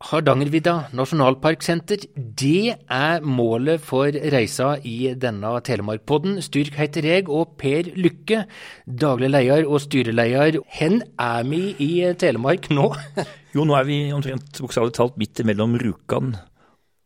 Hardangervidda 0.00 0.86
nasjonalparksenter, 0.96 2.06
det 2.16 2.72
er 2.88 3.20
målet 3.20 3.82
for 3.84 4.08
reisa 4.32 4.70
i 4.80 5.10
denne 5.12 5.50
Telemarkpodden. 5.60 6.38
Styrk 6.40 6.78
heter 6.80 7.04
jeg, 7.04 7.26
og 7.28 7.58
Per 7.60 7.90
Lykke, 8.00 8.46
daglig 8.88 9.28
leder 9.28 9.68
og 9.68 9.82
styreleder. 9.84 10.62
Hen 10.78 11.02
er 11.20 11.44
vi 11.44 11.60
i 11.84 11.90
Telemark 12.16 12.70
nå? 12.72 12.88
jo, 13.54 13.68
nå 13.68 13.76
er 13.76 13.88
vi 13.90 14.00
omtrent 14.16 14.62
bokstavelig 14.64 14.96
talt 14.96 15.20
midt 15.20 15.44
mellom 15.44 15.76
Rjukan 15.76 16.32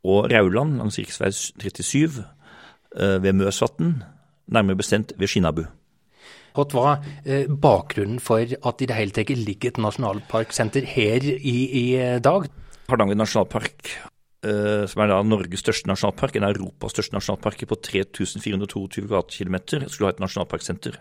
og 0.06 0.30
Rauland 0.30 0.78
langs 0.78 1.02
rv. 1.02 1.34
37 1.34 2.22
eh, 2.22 3.18
ved 3.18 3.32
Møsvatn, 3.34 3.96
nærmere 4.54 4.78
bestemt 4.78 5.18
ved 5.18 5.34
Skinnabu. 5.34 5.66
Hva 6.54 6.70
var 6.70 7.00
eh, 7.26 7.50
bakgrunnen 7.50 8.22
for 8.22 8.38
at 8.38 8.82
i 8.82 8.86
det 8.86 9.02
hele 9.02 9.18
tatt 9.18 9.34
ligger 9.34 9.74
et 9.74 9.82
nasjonalparksenter 9.82 10.86
her 10.94 11.26
i, 11.34 11.58
i 11.88 11.88
dag? 12.22 12.46
Hardanger 12.84 13.16
nasjonalpark, 13.16 13.88
eh, 14.44 14.84
som 14.90 15.02
er 15.02 15.08
da 15.08 15.22
Norges 15.24 15.62
største 15.64 15.88
nasjonalpark, 15.88 16.36
en 16.36 16.44
av 16.48 16.54
Europas 16.56 16.92
største 16.92 17.16
nasjonalparker 17.16 17.68
på 17.70 17.78
3422 17.80 19.24
km2, 19.32 19.88
skulle 19.88 20.10
ha 20.10 20.14
et 20.14 20.20
nasjonalparksenter. 20.24 20.98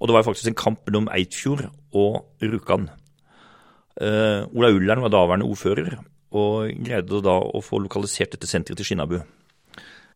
Og 0.00 0.08
det 0.08 0.16
var 0.16 0.24
faktisk 0.24 0.50
en 0.50 0.60
kamp 0.60 0.84
mellom 0.86 1.08
Eidfjord 1.12 1.70
og 1.96 2.24
Rjukan. 2.40 2.88
Uh, 4.00 4.48
Ola 4.56 4.70
Ullern 4.72 5.02
var 5.04 5.12
daværende 5.12 5.48
ordfører, 5.48 5.98
og 6.32 6.70
greide 6.86 7.20
da 7.24 7.34
å 7.36 7.60
få 7.64 7.82
lokalisert 7.82 8.32
dette 8.32 8.48
senteret 8.48 8.80
til 8.80 8.88
Skinnabu. 8.88 9.18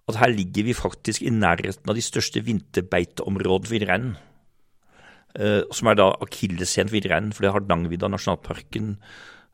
At 0.09 0.21
her 0.21 0.33
ligger 0.33 0.69
vi 0.69 0.77
faktisk 0.77 1.25
i 1.25 1.33
nærheten 1.33 1.89
av 1.89 1.97
de 1.97 2.05
største 2.05 2.41
vinterbeiteområdene 2.45 3.69
for 3.69 3.77
villreinen. 3.77 4.17
Uh, 5.35 5.65
som 5.75 5.91
er 5.91 5.99
da 5.99 6.13
akilleshælen 6.23 6.93
for 6.93 6.97
villreinen, 6.97 7.33
for 7.33 7.45
det 7.45 7.51
er 7.51 7.57
Hardangervidda 7.59 8.13
nasjonalparken 8.13 8.95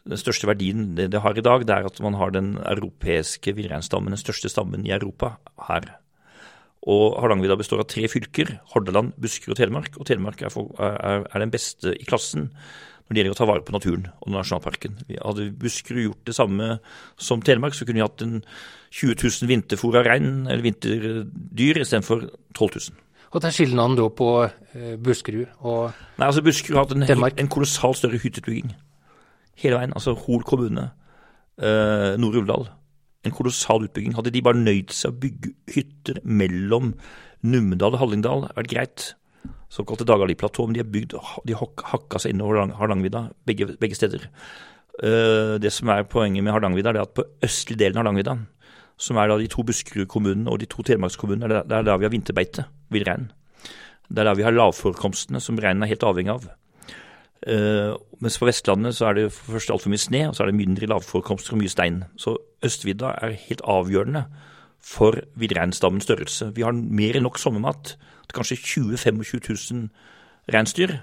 den 0.09 0.21
største 0.21 0.49
verdien 0.49 0.95
det, 0.97 1.11
det, 1.13 1.21
har 1.25 1.37
i 1.37 1.45
dag, 1.45 1.65
det 1.67 1.75
er 1.75 1.89
at 1.89 1.99
man 2.05 2.17
har 2.17 2.33
den 2.35 2.55
europeiske 2.59 3.55
villreinstammen, 3.57 4.15
den 4.15 4.21
største 4.21 4.49
stammen 4.53 4.87
i 4.87 4.95
Europa, 4.97 5.35
her. 5.69 5.91
Og 6.89 7.19
Hardangervidda 7.21 7.59
består 7.61 7.83
av 7.83 7.91
tre 7.93 8.07
fylker, 8.09 8.55
Hordaland, 8.73 9.13
Buskerud 9.21 9.53
og 9.53 9.59
Telemark. 9.61 9.99
Og 10.01 10.09
Telemark 10.09 10.41
er, 10.41 10.53
for, 10.53 10.71
er, 10.81 11.27
er, 11.29 11.43
den 11.43 11.53
beste 11.53 11.93
i 11.93 12.09
klassen 12.09 12.49
når 12.49 13.13
det 13.13 13.21
gjelder 13.21 13.35
å 13.35 13.41
ta 13.41 13.49
vare 13.51 13.65
på 13.67 13.75
naturen 13.75 14.07
og 14.23 14.33
nasjonalparken. 14.33 14.97
Hadde 15.19 15.51
Buskerud 15.61 16.05
gjort 16.07 16.27
det 16.31 16.37
samme 16.39 16.73
som 17.21 17.43
Telemark, 17.45 17.77
så 17.77 17.85
kunne 17.85 18.01
vi 18.01 18.07
hatt 18.07 18.25
en 18.25 18.39
20 18.97 19.19
000 19.19 19.51
vinterfòra 19.51 20.05
rein, 20.07 20.47
eller 20.47 20.65
vinterdyr, 20.65 21.83
istedenfor 21.83 22.31
12 22.57 22.79
000. 22.95 23.01
Hva 23.31 23.43
er 23.47 23.55
skillnaden 23.55 23.99
da 23.99 24.07
på 24.11 24.31
eh, 24.49 24.95
Buskerud 24.99 25.53
og 25.61 25.93
Nei, 26.19 26.27
altså 26.27 26.43
Buskerud 26.43 26.79
har 26.79 26.89
hatt 26.89 26.97
en, 26.97 27.27
en 27.29 27.51
kolossalt 27.53 28.01
større 28.01 28.19
hytteutbygging 28.19 28.73
hele 29.57 29.79
veien. 29.79 29.95
Altså 29.97 30.15
Hol 30.15 30.45
kommune, 30.47 30.91
eh, 31.59 32.17
Nord-Uvdal. 32.21 32.69
En 33.25 33.37
kolossal 33.37 33.85
utbygging. 33.85 34.15
Hadde 34.17 34.33
de 34.33 34.43
bare 34.43 34.57
nøyd 34.57 34.91
seg 34.91 35.13
å 35.13 35.21
bygge 35.21 35.55
hytter 35.75 36.21
mellom 36.25 36.95
Numedal 37.43 37.95
og 37.97 38.01
Hallingdal, 38.01 38.49
vært 38.57 38.71
greit. 38.71 39.15
Såkalte 39.71 40.05
Dagali-platå. 40.05 40.67
Men 40.67 40.75
de 40.75 40.83
har 40.83 40.91
bygd, 40.91 41.17
de 41.47 41.55
hakka 41.55 42.19
seg 42.19 42.35
innover 42.35 42.73
Hardangervidda, 42.77 43.31
begge, 43.47 43.77
begge 43.81 43.97
steder. 43.97 44.29
Eh, 45.03 45.59
det 45.59 45.73
som 45.73 45.89
er 45.89 46.05
poenget 46.05 46.45
med 46.45 46.53
Hardangervidda, 46.53 46.91
er 46.91 47.03
at 47.03 47.15
på 47.15 47.25
østlig 47.43 47.79
delen 47.79 47.97
av 47.97 48.05
Hardangervidda, 48.05 48.39
som 49.01 49.17
er 49.17 49.29
da 49.29 49.39
de 49.41 49.49
to 49.49 49.63
Buskerud-kommunene 49.65 50.51
og 50.51 50.61
de 50.61 50.69
to 50.69 50.83
Telemarkskommunene, 50.85 51.49
det 51.49 51.73
er 51.73 51.87
der 51.87 52.01
vi 52.01 52.05
har 52.05 52.13
vinterbeite, 52.13 52.67
villrein. 52.93 53.31
Det 54.11 54.19
er 54.19 54.29
der 54.29 54.37
vi 54.37 54.45
har 54.45 54.53
lavforekomstene 54.53 55.41
som 55.41 55.57
reinen 55.57 55.87
er 55.87 55.93
helt 55.95 56.05
avhengig 56.05 56.35
av. 56.35 56.49
Uh, 57.41 57.97
mens 58.21 58.37
på 58.37 58.45
Vestlandet 58.45 58.99
så 58.99 59.09
er 59.09 59.17
det 59.17 59.31
for 59.33 59.57
først 59.57 59.73
altfor 59.73 59.93
mye 59.93 60.03
sne, 60.03 60.27
og 60.29 60.37
så 60.37 60.45
er 60.45 60.51
det 60.51 60.59
mindre 60.59 60.89
lavforekomster 60.91 61.57
og 61.57 61.63
mye 61.63 61.73
stein. 61.73 62.03
Så 62.21 62.37
Østvidda 62.65 63.15
er 63.23 63.39
helt 63.49 63.65
avgjørende 63.65 64.27
for 64.81 65.17
villreinstammens 65.41 66.05
størrelse. 66.09 66.51
Vi 66.57 66.65
har 66.65 66.77
mer 66.77 67.17
enn 67.17 67.25
nok 67.25 67.41
sommermat 67.41 67.95
til 67.95 68.37
kanskje 68.37 68.61
20 68.61 69.01
000-25 69.01 69.73
000 69.73 69.89
reinsdyr. 70.53 70.99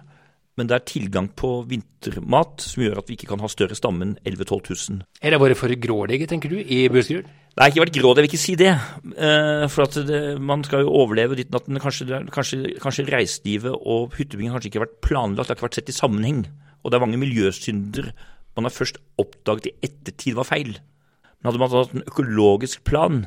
Men 0.57 0.69
det 0.69 0.77
er 0.77 0.87
tilgang 0.89 1.27
på 1.37 1.51
vintermat 1.69 2.63
som 2.65 2.81
gjør 2.81 3.01
at 3.01 3.09
vi 3.09 3.17
ikke 3.17 3.29
kan 3.29 3.41
ha 3.43 3.49
større 3.51 3.77
stamme 3.77 4.07
enn 4.07 4.15
11 4.25 4.47
000-12 4.49 4.71
000. 4.89 5.03
Er 5.21 5.33
det 5.33 5.41
bare 5.43 5.57
for 5.57 5.73
grådige, 5.83 6.29
tenker 6.29 6.49
du, 6.49 6.57
i 6.57 6.87
Buskerud? 6.89 7.27
Det 7.57 7.63
har 7.63 7.71
ikke 7.73 7.83
vært 7.87 7.97
grådig, 7.97 8.21
jeg 8.21 8.25
vil 8.25 8.31
ikke 8.31 8.41
si 8.41 8.55
det. 8.57 8.71
Uh, 9.17 9.65
for 9.73 9.89
det, 10.09 10.21
man 10.41 10.65
skal 10.65 10.83
jo 10.85 10.93
overleve 10.93 11.37
ditt 11.39 11.53
natten. 11.53 11.79
Kanskje, 11.81 12.19
kanskje, 12.33 12.75
kanskje 12.81 13.07
reiselivet 13.09 13.73
og 13.73 14.13
hyttebyggingen 14.17 14.53
kanskje 14.53 14.69
ikke 14.69 14.81
har 14.81 14.85
vært 14.85 14.99
planlagt, 15.05 15.47
det 15.47 15.55
har 15.55 15.57
ikke 15.57 15.67
vært 15.69 15.79
sett 15.79 15.93
i 15.93 15.97
sammenheng. 15.97 16.43
Og 16.81 16.93
det 16.93 16.97
er 16.97 17.05
mange 17.05 17.21
miljøsynder 17.21 18.11
man 18.57 18.65
har 18.65 18.73
først 18.73 18.97
oppdaget 19.21 19.69
i 19.69 19.75
ettertid 19.85 20.37
var 20.37 20.47
feil. 20.49 20.77
Men 21.37 21.49
hadde 21.49 21.61
man 21.61 21.73
hatt 21.73 21.97
en 21.97 22.05
økologisk 22.09 22.85
plan 22.89 23.25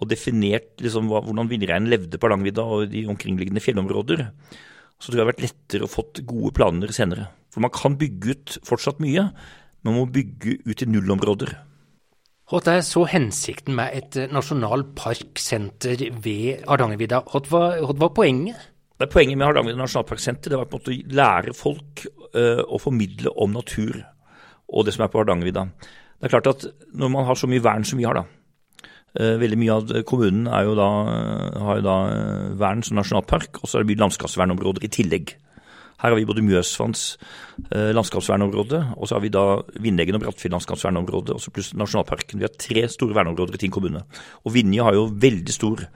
og 0.00 0.08
definert 0.10 0.80
liksom, 0.82 1.10
hvordan 1.12 1.50
villreinen 1.50 1.90
levde 1.92 2.18
på 2.18 2.26
Hardangervidda 2.26 2.64
og 2.64 2.86
de 2.92 3.04
omkringliggende 3.12 3.62
fjellområder, 3.62 4.24
så 4.98 5.10
tror 5.10 5.14
jeg 5.14 5.20
det 5.20 5.24
har 5.24 5.32
vært 5.32 5.44
lettere 5.44 5.86
å 5.86 5.92
fått 5.92 6.22
gode 6.28 6.54
planer 6.56 6.92
senere. 6.94 7.28
For 7.52 7.62
man 7.64 7.72
kan 7.74 7.98
bygge 8.00 8.34
ut 8.34 8.56
fortsatt 8.66 9.02
mye, 9.02 9.28
men 9.82 9.92
man 9.92 10.02
må 10.02 10.10
bygge 10.14 10.58
ut 10.66 10.82
i 10.82 10.90
nullområder. 10.90 11.54
Hva 12.50 12.60
er 12.68 12.82
så 12.84 13.06
hensikten 13.08 13.76
med 13.78 13.94
et 13.96 14.16
eh, 14.20 14.32
nasjonalparksenter 14.32 16.02
ved 16.24 16.66
Hardangervidda? 16.68 17.22
Hva 17.48 17.62
var 17.80 18.12
poenget? 18.16 18.70
Det 18.94 19.08
er 19.08 19.12
poenget 19.14 19.38
med 19.40 19.48
Hardangervidda 19.48 19.80
nasjonalparksenter 19.80 20.52
det 20.52 20.58
var 20.60 20.68
på 20.68 20.76
en 20.76 20.82
måte 20.82 20.92
å 20.92 21.16
lære 21.18 21.54
folk 21.56 22.04
uh, 22.36 22.60
å 22.62 22.78
formidle 22.78 23.32
om 23.42 23.56
natur 23.56 23.96
og 24.68 24.86
det 24.86 24.94
som 24.94 25.06
er 25.06 25.10
på 25.12 25.22
Hardangervidda. 25.22 25.64
Det 26.20 26.28
er 26.28 26.34
klart 26.36 26.50
at 26.52 26.66
når 26.94 27.10
man 27.16 27.26
har 27.28 27.38
så 27.38 27.48
mye 27.50 27.64
vern 27.64 27.84
som 27.88 27.98
vi 28.00 28.06
har, 28.06 28.20
da. 28.20 28.43
Uh, 29.14 29.36
veldig 29.38 29.60
mye 29.60 29.78
av 29.78 29.92
kommunen 30.10 30.48
jo 30.50 30.74
da, 30.74 30.88
har 31.62 31.78
jo 31.78 31.86
da 31.86 31.98
vern 32.58 32.82
som 32.82 32.98
nasjonalpark, 32.98 33.62
og 33.62 33.70
så 33.70 33.78
er 33.78 33.84
det 33.84 33.92
mye 33.92 34.02
landskapsvernområder 34.04 34.86
i 34.88 34.90
tillegg. 34.96 35.36
Her 36.04 36.12
har 36.12 36.18
vi 36.18 36.26
både 36.28 36.42
Mjøsvanns 36.44 37.02
eh, 37.70 37.92
landskapsvernområde, 37.96 38.80
og 38.98 39.08
så 39.08 39.16
har 39.16 39.22
vi 39.24 39.30
da 39.32 39.44
Vindeggen 39.80 40.18
og 40.18 40.24
Brattfjell 40.26 40.52
landskapsvernområde, 40.52 41.36
og 41.36 41.40
så 41.40 41.52
pluss 41.54 41.70
nasjonalparken. 41.78 42.42
Vi 42.42 42.44
har 42.44 42.52
tre 42.60 42.82
store 42.92 43.16
verneområder 43.16 43.56
i 43.56 43.62
Tinn 43.62 43.72
kommune. 43.72 44.02
Og 44.44 44.52
Vinje 44.52 44.84
har 44.84 44.98
jo 44.98 45.08
veldig 45.08 45.54
stor 45.54 45.86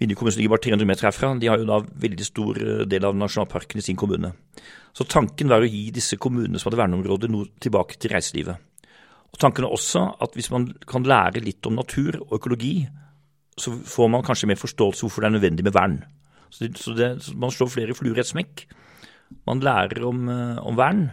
Vinje 0.00 0.16
kommune 0.16 0.32
ligger 0.32 0.54
bare 0.54 0.64
300 0.64 0.88
meter 0.88 1.06
herfra. 1.10 1.34
De 1.36 1.48
har 1.50 1.60
jo 1.60 1.66
da 1.68 1.76
veldig 2.04 2.24
stor 2.24 2.60
eh, 2.60 2.84
del 2.88 3.04
av 3.04 3.16
nasjonalparken 3.20 3.80
i 3.80 3.84
sin 3.84 3.98
kommune. 4.00 4.32
Så 4.96 5.04
tanken 5.04 5.52
var 5.52 5.60
å 5.64 5.68
gi 5.68 5.90
disse 5.94 6.16
kommunene 6.20 6.60
som 6.60 6.70
hadde 6.70 6.80
verneområder, 6.80 7.32
noe 7.32 7.52
tilbake 7.60 8.00
til 8.00 8.12
reiselivet. 8.14 8.69
Og 9.30 9.38
Tanken 9.38 9.64
er 9.64 9.72
også 9.72 10.02
at 10.22 10.34
hvis 10.34 10.50
man 10.50 10.72
kan 10.88 11.06
lære 11.06 11.44
litt 11.44 11.66
om 11.66 11.78
natur 11.78 12.18
og 12.26 12.34
økologi, 12.40 12.88
så 13.60 13.72
får 13.86 14.08
man 14.10 14.24
kanskje 14.26 14.48
mer 14.50 14.60
forståelse 14.60 15.04
hvorfor 15.04 15.22
det 15.22 15.28
er 15.28 15.36
nødvendig 15.36 15.64
med 15.66 15.76
vern. 15.76 15.98
Så, 16.50 16.64
det, 16.64 16.78
så, 16.78 16.90
det, 16.96 17.22
så 17.22 17.36
Man 17.36 17.50
slår 17.50 17.68
flere 17.70 17.94
fluer 17.94 18.16
i 18.16 18.20
et 18.20 18.26
smekk. 18.26 18.66
Man 19.46 19.60
lærer 19.62 20.06
om, 20.06 20.28
eh, 20.28 20.66
om, 20.66 20.76
vern, 20.76 21.10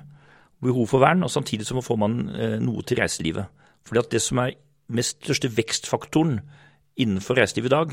behov 0.64 0.88
for 0.88 1.00
vern, 1.04 1.24
og 1.24 1.32
samtidig 1.32 1.66
så 1.68 1.82
får 1.82 1.96
man 2.02 2.30
eh, 2.30 2.60
noe 2.64 2.82
til 2.82 2.98
reiselivet. 3.02 3.46
Fordi 3.86 4.00
at 4.00 4.12
det 4.12 4.22
som 4.24 4.38
er 4.42 4.52
mest 4.88 5.24
største 5.24 5.58
vekstfaktoren 5.58 6.40
innenfor 6.98 7.34
reiselivet 7.38 7.70
i 7.70 7.76
dag, 7.76 7.90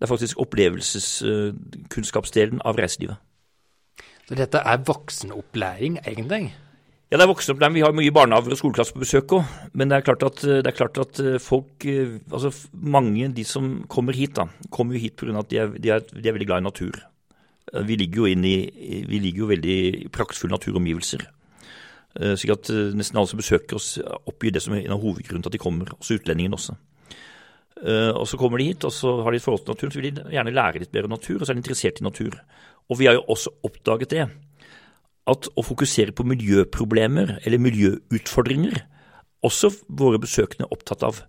det 0.00 0.06
er 0.06 0.08
faktisk 0.08 0.38
opplevelseskunnskapsdelen 0.40 2.60
av 2.64 2.76
reiselivet. 2.80 3.16
Så 4.24 4.34
dette 4.38 4.58
er 4.62 4.84
voksenopplæring, 4.86 5.98
egentlig? 6.06 6.54
Ja, 7.10 7.18
det 7.18 7.24
er 7.24 7.26
voksne 7.26 7.56
voksenopplæring. 7.56 7.74
Vi 7.74 7.82
har 7.82 7.94
mye 7.98 8.14
barnehager 8.14 8.54
og 8.54 8.58
skoleklasser 8.60 8.94
på 8.94 9.02
besøk 9.02 9.32
òg. 9.34 9.54
Men 9.74 9.90
det 9.90 9.98
er, 9.98 10.12
at, 10.14 10.42
det 10.46 10.66
er 10.70 10.76
klart 10.76 10.98
at 11.02 11.18
folk 11.42 11.82
Altså 12.30 12.52
mange 12.72 13.32
de 13.34 13.44
som 13.44 13.80
kommer 13.90 14.14
hit, 14.14 14.36
da, 14.38 14.46
kommer 14.70 14.94
jo 14.94 15.00
hit 15.02 15.16
pga. 15.18 15.38
at 15.38 15.50
de 15.50 15.58
er, 15.58 15.72
de, 15.74 15.90
er, 15.90 16.00
de 16.06 16.28
er 16.28 16.32
veldig 16.32 16.46
glad 16.46 16.62
i 16.62 16.68
natur. 16.68 17.00
Eh, 17.72 17.82
vi 17.86 17.96
ligger 17.96 18.24
jo, 18.24 18.30
inn 18.30 18.46
i, 18.46 18.56
vi 19.08 19.20
ligger 19.22 19.44
jo 19.44 19.50
veldig 19.50 20.10
praktfulle 20.14 20.54
naturomgivelser. 20.54 21.26
Eh, 22.20 22.36
slik 22.38 22.54
at 22.54 22.70
eh, 22.72 22.92
nesten 22.96 23.20
alle 23.20 23.30
som 23.30 23.40
besøker 23.40 23.78
oss, 23.78 23.96
oppgir 24.30 24.54
det 24.54 24.62
som 24.64 24.74
en 24.76 24.94
av 24.94 25.02
hovedgrunnen 25.02 25.44
til 25.44 25.52
at 25.52 25.58
de 25.58 25.62
kommer. 25.62 25.92
Også 25.98 26.20
utlendingene 26.20 26.58
også. 26.58 26.78
Og 27.80 28.26
Så 28.28 28.36
kommer 28.36 28.60
de 28.60 28.66
hit, 28.68 28.84
og 28.84 28.92
så 28.92 29.22
har 29.24 29.32
de 29.32 29.38
et 29.38 29.42
forhold 29.42 29.62
til 29.64 29.72
naturen, 29.72 29.92
så 29.92 30.00
vil 30.00 30.12
de 30.12 30.24
gjerne 30.34 30.52
lære 30.52 30.82
litt 30.82 30.92
mer 30.92 31.06
om 31.06 31.14
natur, 31.14 31.38
og 31.38 31.46
så 31.46 31.54
er 31.54 31.56
de 31.56 31.62
interessert 31.62 32.00
i 32.02 32.04
natur. 32.04 32.34
Og 32.92 32.98
vi 33.00 33.06
har 33.08 33.14
jo 33.16 33.22
også 33.32 33.54
oppdaget 33.64 34.10
det, 34.10 34.26
at 35.28 35.48
å 35.58 35.64
fokusere 35.64 36.14
på 36.16 36.24
miljøproblemer 36.28 37.36
eller 37.44 37.62
miljøutfordringer, 37.62 38.80
også 39.46 39.70
våre 39.88 40.20
besøkende 40.20 40.66
er 40.66 40.74
opptatt 40.74 41.04
av. 41.06 41.22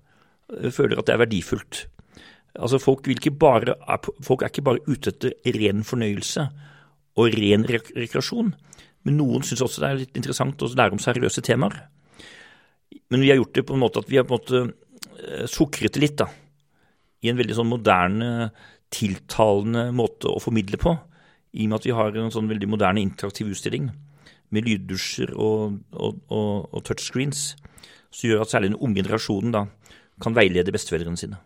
Føler 0.51 0.99
at 0.99 1.07
det 1.07 1.15
er 1.15 1.23
verdifullt. 1.23 1.85
Altså 2.59 2.81
folk, 2.83 3.07
bare, 3.39 3.77
folk, 4.23 4.41
er 4.41 4.51
ikke 4.51 4.65
bare 4.67 4.83
ute 4.88 5.13
etter 5.13 5.35
ren 5.55 5.85
fornøyelse 5.88 6.47
og 7.19 7.38
ren 7.38 7.63
rekreasjon, 7.67 8.51
men 9.07 9.17
noen 9.17 9.45
syns 9.47 9.63
også 9.63 9.83
det 9.83 9.89
er 9.89 10.01
litt 10.01 10.19
interessant 10.19 10.61
å 10.63 10.69
lære 10.71 10.95
om 10.95 11.01
seriøse 11.01 11.43
temaer. 11.47 11.77
Men 13.11 13.23
vi 13.23 13.31
har 13.31 13.39
gjort 13.39 13.55
det 13.55 13.65
på 13.67 13.75
en 13.75 13.83
måte 13.83 14.03
at 14.03 14.11
vi 14.11 14.19
har 14.19 14.27
på 14.27 14.35
en 14.35 14.41
måte 14.41 14.61
eh, 15.23 15.47
sukret 15.47 15.95
det 15.95 16.03
litt, 16.03 16.19
da. 16.19 16.27
I 17.23 17.31
en 17.31 17.39
veldig 17.39 17.55
sånn 17.55 17.71
moderne, 17.71 18.49
tiltalende 18.91 19.88
måte 19.95 20.27
å 20.31 20.41
formidle 20.43 20.79
på. 20.81 20.95
I 21.53 21.68
og 21.68 21.69
med 21.69 21.80
at 21.81 21.86
vi 21.89 21.95
har 21.98 22.18
en 22.18 22.33
sånn 22.33 22.50
veldig 22.51 22.69
moderne 22.71 23.03
interaktiv 23.03 23.51
utstilling 23.51 23.89
med 24.51 24.68
lyddusjer 24.68 25.33
og, 25.36 25.80
og, 25.92 26.19
og, 26.31 26.68
og 26.71 26.83
touchscreens, 26.88 27.53
som 28.12 28.27
gjør 28.30 28.44
at 28.44 28.51
særlig 28.51 28.71
den 28.71 28.81
unge 28.81 29.01
generasjonen 29.01 29.56
da 29.56 29.65
kan 30.21 30.36
veilede 30.36 30.74
besteforeldrene 30.74 31.19
sine. 31.19 31.39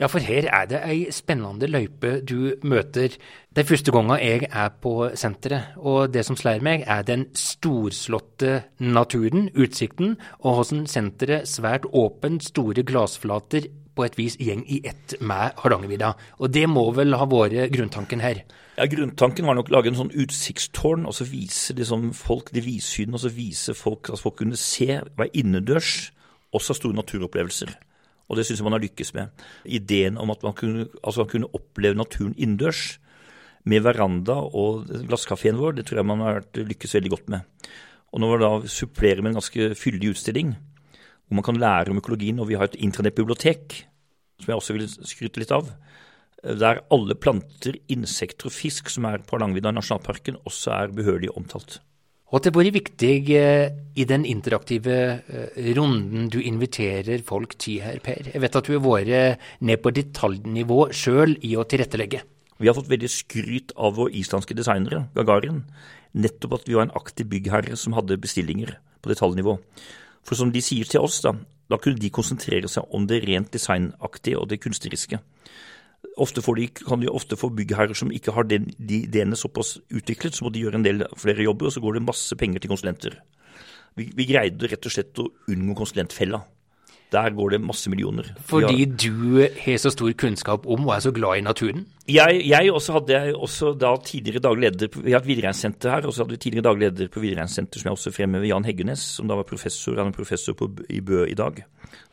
Ja, 0.00 0.08
for 0.08 0.24
her 0.24 0.46
er 0.48 0.64
det 0.64 0.78
ei 0.88 1.00
spennende 1.12 1.68
løype 1.68 2.22
du 2.24 2.54
møter. 2.64 3.12
Det 3.52 3.60
er 3.60 3.68
første 3.68 3.92
gangen 3.92 4.16
jeg 4.16 4.46
er 4.48 4.70
på 4.80 4.94
senteret, 5.12 5.74
og 5.76 6.14
det 6.14 6.22
som 6.24 6.38
slår 6.40 6.64
meg, 6.64 6.86
er 6.88 7.04
den 7.04 7.26
storslåtte 7.36 8.62
naturen, 8.80 9.50
utsikten, 9.52 10.16
og 10.40 10.56
hvordan 10.56 10.86
senteret 10.88 11.50
svært 11.52 11.84
åpent, 11.92 12.48
store 12.48 12.80
glassflater 12.88 13.68
på 14.00 14.06
et 14.08 14.16
vis 14.16 14.38
gjeng 14.40 14.64
i 14.64 14.80
ett 14.88 15.18
med 15.20 15.60
Hardangervidda. 15.60 16.14
Og 16.40 16.52
det 16.54 16.64
må 16.72 16.86
vel 16.96 17.14
ha 17.20 17.28
vært 17.28 17.74
grunntanken 17.74 18.24
her? 18.24 18.42
Ja, 18.80 18.86
Grunntanken 18.88 19.44
var 19.44 19.58
nok 19.58 19.68
å 19.68 19.74
lage 19.74 19.90
en 19.90 19.98
sånn 19.98 20.14
utsiktstårn, 20.16 21.04
og 21.04 21.12
så 21.12 21.26
vise 21.28 21.74
liksom 21.76 22.14
folk 22.16 22.48
de 22.54 22.62
vidsynet, 22.64 23.12
og 23.18 23.20
så 23.20 23.32
vise 23.34 23.74
folk 23.76 24.08
at 24.08 24.22
folk 24.22 24.38
kunne 24.38 24.56
se, 24.56 25.02
være 25.18 25.34
innendørs, 25.36 26.08
også 26.56 26.78
store 26.78 26.96
naturopplevelser. 26.96 27.74
Og 28.30 28.38
det 28.38 28.46
syns 28.46 28.62
jeg 28.62 28.66
man 28.66 28.78
har 28.78 28.84
lykkes 28.86 29.12
med. 29.18 29.44
Ideen 29.68 30.16
om 30.22 30.32
at 30.32 30.46
man 30.46 30.56
kunne, 30.56 30.86
altså 31.02 31.26
man 31.26 31.32
kunne 31.34 31.52
oppleve 31.58 31.98
naturen 31.98 32.32
innendørs, 32.38 32.96
med 33.68 33.84
veranda 33.84 34.38
og 34.56 34.88
glasskafeen 34.88 35.58
vår, 35.60 35.74
det 35.76 35.84
tror 35.84 36.00
jeg 36.00 36.08
man 36.08 36.22
har 36.24 36.38
lykkes 36.56 36.96
veldig 36.96 37.10
godt 37.12 37.26
med. 37.34 37.68
Og 38.10 38.22
når 38.22 38.38
det 38.40 38.46
da 38.46 38.70
supplerer 38.72 39.20
med 39.20 39.34
en 39.34 39.42
ganske 39.42 39.74
fyldig 39.76 40.14
utstilling, 40.14 40.54
hvor 41.28 41.36
man 41.38 41.46
kan 41.46 41.60
lære 41.60 41.92
om 41.92 42.00
økologien, 42.00 42.40
og 42.40 42.48
vi 42.48 42.56
har 42.56 42.70
et 42.70 42.80
intranettbibliotek, 42.80 43.82
som 44.42 44.52
jeg 44.52 44.60
også 44.60 44.76
vil 44.76 44.88
skryte 44.88 45.42
litt 45.42 45.54
av, 45.54 45.68
der 46.40 46.80
alle 46.92 47.16
planter, 47.20 47.76
insekter 47.92 48.48
og 48.48 48.56
fisk 48.56 48.88
som 48.92 49.06
er 49.10 49.20
på 49.20 49.36
Hardangervidda 49.36 49.74
nasjonalparken, 49.76 50.40
også 50.48 50.72
er 50.78 50.94
behørig 50.96 51.32
omtalt. 51.36 51.80
Og 52.30 52.38
det 52.38 52.52
har 52.52 52.60
vært 52.60 52.76
viktig 52.76 53.14
eh, 53.34 53.72
i 53.98 54.04
den 54.06 54.24
interaktive 54.28 54.96
eh, 55.18 55.70
runden 55.74 56.28
du 56.30 56.38
inviterer 56.38 57.24
folk 57.26 57.56
til 57.58 57.80
her, 57.82 57.98
Per. 58.04 58.30
Jeg 58.30 58.42
vet 58.44 58.58
at 58.60 58.68
du 58.68 58.76
har 58.76 58.84
vært 58.84 59.48
ned 59.66 59.82
på 59.82 59.90
detaljnivå 59.96 60.84
sjøl 60.94 61.34
i 61.42 61.56
å 61.58 61.66
tilrettelegge. 61.66 62.22
Vi 62.60 62.68
har 62.68 62.76
fått 62.76 62.92
veldig 62.92 63.10
skryt 63.10 63.74
av 63.74 63.96
våre 63.96 64.14
islandske 64.20 64.54
designere, 64.54 65.08
Gagarin. 65.16 65.64
Nettopp 66.12 66.58
at 66.60 66.68
vi 66.68 66.76
var 66.76 66.86
en 66.86 66.98
aktiv 66.98 67.26
byggherre 67.30 67.74
som 67.80 67.96
hadde 67.96 68.20
bestillinger 68.20 68.76
på 69.02 69.10
detaljnivå. 69.10 69.56
For 70.22 70.38
som 70.38 70.52
de 70.54 70.62
sier 70.62 70.86
til 70.86 71.02
oss, 71.02 71.18
da, 71.24 71.34
da 71.70 71.78
kunne 71.78 72.00
de 72.02 72.10
konsentrere 72.10 72.68
seg 72.70 72.94
om 72.96 73.06
det 73.06 73.22
rent 73.26 73.52
designaktige 73.54 74.38
og 74.40 74.48
det 74.50 74.60
kunstneriske. 74.64 75.20
Ofte 76.20 76.42
de, 76.42 76.66
kan 76.74 77.00
de 77.00 77.08
ofte 77.08 77.36
få 77.38 77.50
byggherrer 77.54 77.94
som 77.94 78.10
ikke 78.12 78.34
har 78.34 78.48
den, 78.48 78.70
de 78.78 79.04
ideene 79.06 79.36
såpass 79.36 79.78
utviklet, 79.90 80.34
så 80.34 80.44
må 80.44 80.50
de 80.50 80.64
gjøre 80.64 80.80
en 80.80 80.86
del 80.86 81.04
flere 81.16 81.44
jobber, 81.44 81.68
og 81.68 81.72
så 81.72 81.82
går 81.84 81.98
det 81.98 82.06
masse 82.08 82.36
penger 82.36 82.60
til 82.60 82.72
konsulenter. 82.72 83.20
Vi, 83.96 84.10
vi 84.16 84.26
greide 84.26 84.70
rett 84.70 84.86
og 84.86 84.94
slett 84.94 85.20
å 85.20 85.28
unngå 85.50 85.76
konsulentfella. 85.78 86.42
Der 87.10 87.32
går 87.34 87.56
det 87.56 87.58
masse 87.60 87.90
millioner. 87.90 88.28
Fordi 88.46 88.84
har, 88.84 88.92
du 89.02 89.40
har 89.42 89.78
så 89.82 89.90
stor 89.90 90.12
kunnskap 90.14 90.66
om 90.66 90.86
og 90.86 90.92
er 90.94 91.02
så 91.02 91.10
glad 91.10 91.40
i 91.40 91.42
naturen? 91.42 91.86
Jeg, 92.06 92.42
jeg 92.46 92.70
også 92.72 92.94
hadde 92.98 93.18
også 93.34 93.72
da 93.78 93.96
tidligere 94.06 94.42
daglig 94.42 94.70
leder 94.70 94.88
på, 94.88 95.02
Vi 95.02 95.12
har 95.12 95.20
et 95.20 95.26
videregangssenter 95.26 95.90
her, 95.90 96.06
og 96.06 96.14
så 96.14 96.22
hadde 96.22 96.36
vi 96.36 96.42
tidligere 96.44 96.68
daglig 96.68 96.86
leder 96.86 97.10
på 97.10 97.22
videregangssenter 97.22 97.82
som 97.82 97.90
jeg 97.90 97.98
også 97.98 98.14
fremhever, 98.14 98.46
Jan 98.46 98.64
Heggenes, 98.64 99.02
som 99.18 99.28
da 99.30 99.38
var 99.38 99.48
professor, 99.48 99.98
han 99.98 100.12
er 100.12 100.16
professor 100.16 100.54
på, 100.54 100.70
i 100.88 101.00
Bø 101.00 101.24
i 101.26 101.34
dag. 101.38 101.64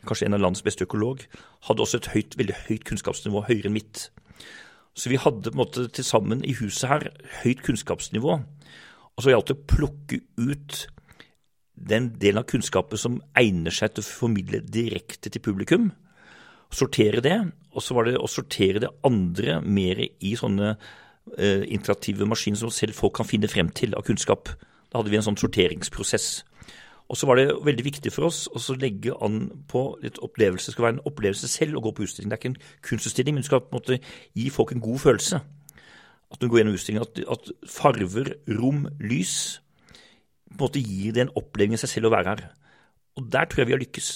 Kanskje 0.06 0.26
en 0.26 0.34
av 0.34 0.42
landets 0.42 0.66
beste 0.66 0.86
økolog. 0.86 1.22
Hadde 1.68 1.82
også 1.84 2.02
et 2.02 2.12
høyt, 2.14 2.38
veldig 2.38 2.58
høyt 2.66 2.86
kunnskapsnivå, 2.90 3.46
høyere 3.46 3.70
enn 3.70 3.78
mitt. 3.78 4.08
Så 4.98 5.12
vi 5.12 5.18
hadde 5.22 5.52
på 5.52 5.54
en 5.54 5.62
måte 5.62 5.86
til 5.94 6.06
sammen 6.06 6.42
i 6.42 6.56
huset 6.58 6.90
her 6.90 7.10
høyt 7.44 7.62
kunnskapsnivå. 7.66 8.40
Og 9.14 9.22
så 9.22 9.30
gjaldt 9.30 9.50
det 9.50 9.58
å 9.58 9.66
plukke 9.70 10.22
ut 10.38 10.86
den 11.88 12.10
delen 12.20 12.42
av 12.42 12.48
kunnskapen 12.50 13.00
som 13.00 13.18
egner 13.38 13.74
seg 13.74 13.94
til 13.94 14.04
å 14.04 14.08
formidle 14.08 14.62
direkte 14.64 15.30
til 15.32 15.42
publikum. 15.44 15.90
Sortere 16.74 17.22
det, 17.24 17.36
og 17.72 17.84
så 17.84 17.96
var 17.96 18.08
det 18.08 18.18
å 18.20 18.28
sortere 18.28 18.82
det 18.82 18.90
andre 19.06 19.60
mer 19.64 20.02
i 20.04 20.34
sånne 20.36 20.74
eh, 20.74 21.64
interaktive 21.70 22.28
maskiner 22.28 22.60
som 22.60 22.74
selv 22.74 22.98
folk 22.98 23.16
kan 23.20 23.28
finne 23.28 23.48
frem 23.50 23.70
til 23.72 23.96
av 23.96 24.04
kunnskap. 24.08 24.52
Da 24.88 25.00
hadde 25.00 25.12
vi 25.12 25.20
en 25.20 25.26
sånn 25.30 25.40
sorteringsprosess. 25.40 26.28
Og 27.08 27.16
så 27.16 27.28
var 27.28 27.38
det 27.38 27.54
veldig 27.64 27.84
viktig 27.86 28.10
for 28.12 28.28
oss 28.28 28.42
å 28.52 28.76
legge 28.76 29.14
an 29.24 29.46
på 29.70 29.82
litt 30.02 30.18
opplevelse. 30.24 30.68
Det 30.68 30.76
skal 30.76 30.86
være 30.88 30.96
en 30.98 31.06
opplevelse 31.08 31.48
selv 31.48 31.78
å 31.78 31.84
gå 31.86 31.94
på 31.96 32.04
utstilling. 32.04 32.28
Det 32.28 32.36
er 32.36 32.42
ikke 32.42 32.50
en 32.52 32.82
kunstutstilling, 32.84 33.36
men 33.36 33.44
du 33.44 33.48
skal 33.48 33.62
på 33.64 33.72
en 33.72 33.78
måte 33.78 34.00
gi 34.36 34.50
folk 34.52 34.74
en 34.74 34.84
god 34.84 35.00
følelse. 35.06 35.40
At 36.28 36.42
du 36.42 36.50
går 36.50 36.60
gjennom 36.60 36.76
utstillingen, 36.76 37.08
at, 37.08 37.22
at 37.32 37.70
farver, 37.72 38.34
rom, 38.58 38.84
lys 39.00 39.62
på 40.48 40.56
en 40.56 40.64
måte 40.64 40.82
gir 40.82 41.14
det 41.14 41.26
en 41.26 41.36
oppleving 41.38 41.76
i 41.76 41.80
seg 41.80 41.92
selv 41.92 42.08
å 42.08 42.14
være 42.16 42.32
her. 42.32 42.48
Og 43.18 43.28
der 43.32 43.48
tror 43.48 43.62
jeg 43.62 43.70
vi 43.70 43.76
har 43.76 43.82
lykkes. 43.82 44.08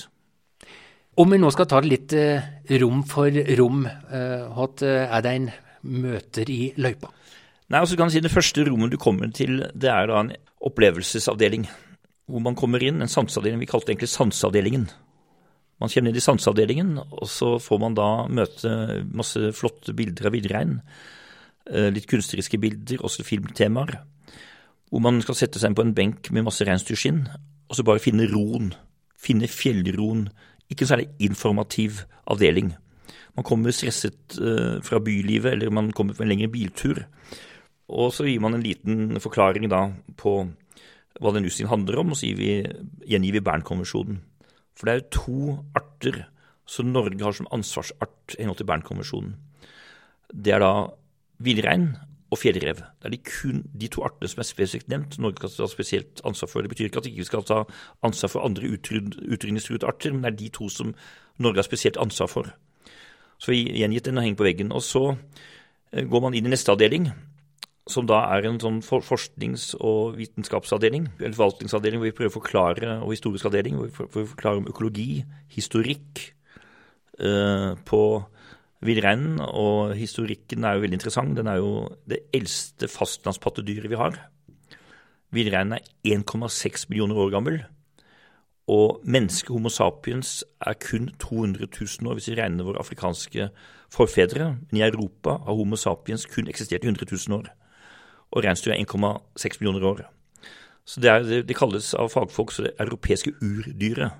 Om 1.20 1.34
vi 1.34 1.38
nå 1.42 1.50
skal 1.52 1.68
ta 1.68 1.80
det 1.82 1.90
litt 1.90 2.14
eh, 2.16 2.44
rom 2.80 3.02
for 3.08 3.28
rom, 3.58 3.84
eh, 3.84 4.44
Hot, 4.56 4.80
eh, 4.86 5.04
er 5.04 5.24
det 5.24 5.32
en 5.36 5.48
møter 5.82 6.48
i 6.48 6.60
løypa? 6.80 7.10
Nei, 7.68 7.80
altså 7.82 7.98
kan 7.98 8.08
jeg 8.08 8.16
si 8.16 8.24
Det 8.24 8.32
første 8.32 8.64
rommet 8.64 8.92
du 8.92 8.98
kommer 9.00 9.28
til, 9.34 9.60
det 9.76 9.90
er 9.92 10.08
da 10.08 10.22
en 10.22 10.32
opplevelsesavdeling. 10.64 11.66
Hvor 12.32 12.44
man 12.44 12.56
kommer 12.56 12.80
inn, 12.84 13.02
en 13.02 13.12
sanseavdeling. 13.12 13.60
Vi 13.60 13.68
kalte 13.68 13.90
det 13.90 13.96
egentlig 13.96 14.12
sanseavdelingen. 14.14 14.86
Man 15.82 15.92
kommer 15.92 16.12
inn 16.12 16.20
i 16.20 16.24
sanseavdelingen, 16.24 16.94
og 17.02 17.28
så 17.28 17.56
får 17.60 17.80
man 17.82 17.98
da 17.98 18.08
møte 18.30 19.02
masse 19.12 19.50
flotte 19.58 19.92
bilder 19.98 20.30
av 20.30 20.36
villrein. 20.36 20.76
Litt 21.66 22.06
kunstneriske 22.10 22.60
bilder, 22.62 23.02
også 23.04 23.26
filmtemaer 23.26 23.98
hvor 24.92 25.00
man 25.00 25.22
skal 25.24 25.38
sette 25.38 25.60
seg 25.60 25.72
på 25.72 25.86
en 25.86 25.94
benk 25.96 26.28
med 26.36 26.44
masse 26.44 26.64
reinsdyrskinn, 26.68 27.24
og 27.64 27.76
så 27.78 27.84
bare 27.86 28.02
finne 28.04 28.26
roen. 28.28 28.74
Finne 29.16 29.48
fjellroen. 29.48 30.26
Ikke 30.68 30.84
en 30.84 30.90
særlig 30.90 31.06
informativ 31.24 32.02
avdeling. 32.28 32.74
Man 33.32 33.46
kommer 33.48 33.72
stresset 33.72 34.36
uh, 34.36 34.82
fra 34.84 35.00
bylivet, 35.00 35.54
eller 35.54 35.72
man 35.72 35.88
kommer 35.96 36.12
på 36.12 36.26
en 36.26 36.28
lengre 36.28 36.50
biltur. 36.52 37.00
Og 37.88 38.12
så 38.12 38.28
gir 38.28 38.44
man 38.44 38.58
en 38.58 38.66
liten 38.66 39.16
forklaring 39.24 39.70
da 39.72 39.86
på 40.20 40.34
hva 41.20 41.32
den 41.32 41.48
utstillingen 41.48 41.72
handler 41.72 42.02
om, 42.02 42.12
og 42.12 42.20
så 42.20 42.28
vi, 42.36 42.60
gjengir 43.08 43.38
vi 43.38 43.44
Bernkonvensjonen. 43.48 44.20
For 44.76 44.84
det 44.84 44.92
er 44.92 45.00
jo 45.00 45.16
to 45.16 45.56
arter 45.78 46.22
som 46.68 46.92
Norge 46.92 47.24
har 47.24 47.32
som 47.36 47.48
ansvarsart 47.52 48.36
i 48.36 48.42
henhold 48.42 48.60
til 48.60 48.68
Bernkonvensjonen. 48.68 49.34
Det 50.32 50.52
er 50.52 50.60
da 50.60 50.74
villrein 51.40 51.94
og 52.32 52.40
fjellrev. 52.40 52.80
Det 52.80 53.08
er 53.08 53.12
de 53.12 53.20
kun 53.28 53.62
de 53.76 53.88
to 53.92 54.04
artene 54.06 54.30
som 54.30 54.40
er 54.40 54.48
spesifikt 54.48 54.88
nevnt. 54.88 55.18
Norge 55.20 55.50
skal 55.50 55.66
ta 55.66 55.68
spesielt 55.68 56.22
ansvar 56.28 56.48
for. 56.48 56.64
Det 56.64 56.72
betyr 56.72 56.88
ikke 56.88 57.02
at 57.02 57.08
vi 57.08 57.12
ikke 57.12 57.28
skal 57.28 57.44
ta 57.48 57.58
ansvar 58.08 58.32
for 58.32 58.46
andre 58.46 58.70
utrydningstruede 58.72 59.88
arter, 59.88 60.14
men 60.14 60.24
det 60.24 60.32
er 60.32 60.38
de 60.40 60.52
to 60.56 60.70
som 60.72 60.94
Norge 61.42 61.60
har 61.60 61.68
spesielt 61.68 62.00
ansvar 62.00 62.30
for. 62.32 62.48
Så 63.42 63.52
vi 63.52 63.66
gjengitt 63.66 64.08
den 64.08 64.20
og 64.20 64.24
hengt 64.24 64.40
på 64.40 64.46
veggen. 64.46 64.72
Og 64.72 64.84
så 64.86 65.12
eh, 65.12 66.06
går 66.08 66.24
man 66.24 66.38
inn 66.38 66.48
i 66.48 66.54
neste 66.54 66.72
avdeling, 66.72 67.10
som 67.90 68.06
da 68.06 68.22
er 68.32 68.46
en 68.46 68.60
sånn 68.62 68.80
forsknings- 68.80 69.74
og 69.82 70.16
vitenskapsavdeling, 70.16 71.10
eller 71.18 71.34
forvaltningsavdeling, 71.36 72.00
hvor 72.00 72.08
vi 72.08 72.16
prøver 72.16 72.32
å 72.32 72.38
forklare, 72.38 72.92
og 73.02 73.12
historisk 73.12 73.50
avdeling, 73.50 73.76
hvor 73.76 73.90
vi 73.90 73.96
prøver 73.96 74.28
å 74.28 74.34
forklare 74.36 74.62
om 74.62 74.70
økologi, 74.70 75.24
historikk, 75.52 76.28
eh, 77.18 77.74
på 77.84 78.02
Villreinen 78.82 79.38
og 79.44 79.94
historikken 79.94 80.64
er 80.66 80.74
jo 80.74 80.82
veldig 80.82 80.98
interessant. 80.98 81.36
Den 81.38 81.50
er 81.50 81.60
jo 81.60 81.86
det 82.10 82.24
eldste 82.34 82.88
fastlandspattedyret 82.90 83.90
vi 83.92 84.00
har. 84.00 84.18
Villreinen 85.32 85.78
er 85.78 86.16
1,6 86.18 86.88
millioner 86.90 87.20
år 87.22 87.30
gammel. 87.32 87.60
Og 88.70 89.02
mennesket 89.04 89.50
Homo 89.50 89.70
sapiens 89.72 90.42
er 90.62 90.74
kun 90.78 91.10
200 91.18 91.66
000 91.66 92.10
år, 92.10 92.18
hvis 92.18 92.28
vi 92.30 92.36
regner 92.38 92.66
våre 92.66 92.82
afrikanske 92.82 93.48
forfedre. 93.90 94.56
Men 94.70 94.80
i 94.80 94.84
Europa 94.86 95.38
har 95.46 95.58
Homo 95.58 95.76
sapiens 95.76 96.26
kun 96.26 96.50
eksistert 96.50 96.84
i 96.84 96.90
100 96.90 97.06
000 97.10 97.38
år. 97.38 97.52
Og 98.32 98.44
reinsdyr 98.44 98.74
er 98.74 98.82
1,6 98.82 99.60
millioner 99.60 99.86
år. 99.86 100.04
Så 100.84 101.00
det, 101.00 101.10
er, 101.10 101.42
det, 101.46 101.56
kalles 101.56 101.92
av 101.94 102.10
fagfolk 102.10 102.50
så 102.50 102.66
det 102.66 102.74
europeiske 102.82 103.34
urdyret. 103.38 104.18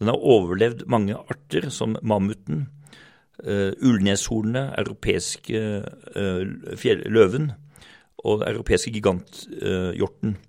Den 0.00 0.10
har 0.10 0.20
overlevd 0.20 0.84
mange 0.90 1.16
arter, 1.16 1.70
som 1.70 1.96
mammuten, 2.02 2.66
uh, 3.46 3.72
ullneshornet, 3.82 4.74
europeiske 4.78 5.60
uh, 6.16 7.02
løven 7.10 7.52
og 8.22 8.44
europeiske 8.46 8.92
giganthjorten. 8.94 10.36
Uh, 10.36 10.48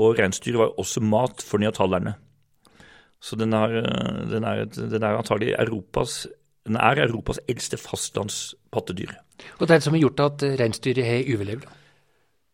og 0.00 0.20
reinsdyr 0.20 0.58
var 0.60 0.76
også 0.78 1.02
mat 1.02 1.42
for 1.44 1.60
neandertalerne. 1.60 2.14
Så 3.20 3.36
den 3.36 3.52
er, 3.52 3.74
den 4.30 4.46
er, 4.48 4.64
den 4.70 5.02
er 5.02 5.18
antagelig 5.18 5.52
Europas, 5.58 6.22
den 6.64 6.78
er 6.80 7.02
Europas 7.04 7.40
eldste 7.50 7.76
fastlandspattedyr. 7.76 9.12
Og 9.58 9.66
det 9.66 9.74
er 9.74 9.80
det 9.80 9.84
som 9.84 9.96
har 9.96 10.04
gjort 10.06 10.22
at 10.24 10.46
reinsdyret 10.60 11.04
har 11.04 11.28
overlevd? 11.34 11.66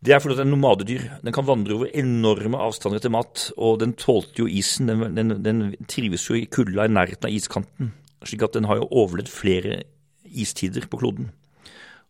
Det 0.06 0.14
er 0.14 0.20
fordi 0.20 0.36
det 0.38 0.44
er 0.44 0.50
nomadedyr. 0.50 1.04
Den 1.24 1.34
kan 1.34 1.46
vandre 1.46 1.74
over 1.74 1.92
enorme 1.94 2.58
avstander 2.62 3.02
til 3.02 3.14
mat. 3.14 3.50
Og 3.56 3.78
den 3.80 3.94
tålte 3.98 4.42
jo 4.42 4.46
isen. 4.46 4.90
Den, 4.90 5.16
den, 5.16 5.38
den 5.44 5.62
trives 5.88 6.28
jo 6.28 6.36
i 6.36 6.44
kulda 6.50 6.84
i 6.86 6.92
nærheten 6.92 7.30
av 7.30 7.34
iskanten 7.34 7.94
slik 8.26 8.44
at 8.46 8.56
den 8.56 8.68
har 8.68 8.80
jo 8.80 8.88
overlevd 8.90 9.30
flere 9.32 9.82
istider 10.24 10.86
på 10.90 11.00
kloden. 11.00 11.30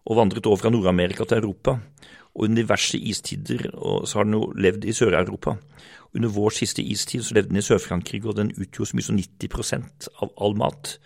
Og 0.06 0.20
vandret 0.20 0.46
over 0.46 0.61
fra 0.61 0.70
Nord-Amerika 0.70 1.25
til 1.25 1.42
Europa. 1.42 1.78
Og 2.37 2.46
under 2.46 2.62
diverse 2.62 2.99
istider 2.99 3.70
så 4.06 4.18
har 4.18 4.25
den 4.28 4.37
jo 4.37 4.52
levd 4.56 4.85
i 4.85 4.92
Sør-Europa. 4.92 5.56
Under 6.16 6.28
vår 6.32 6.54
siste 6.56 6.82
istid 6.82 7.23
så 7.23 7.35
levde 7.35 7.49
den 7.49 7.61
i 7.61 7.64
Sør-Frankrike, 7.64 8.28
og 8.28 8.37
den 8.37 8.52
utgjorde 8.56 8.90
så 8.90 8.96
mye 8.96 9.06
som 9.06 9.18
90% 9.20 10.08
av 10.23 10.32
all 10.40 10.56
mat. 10.56 10.96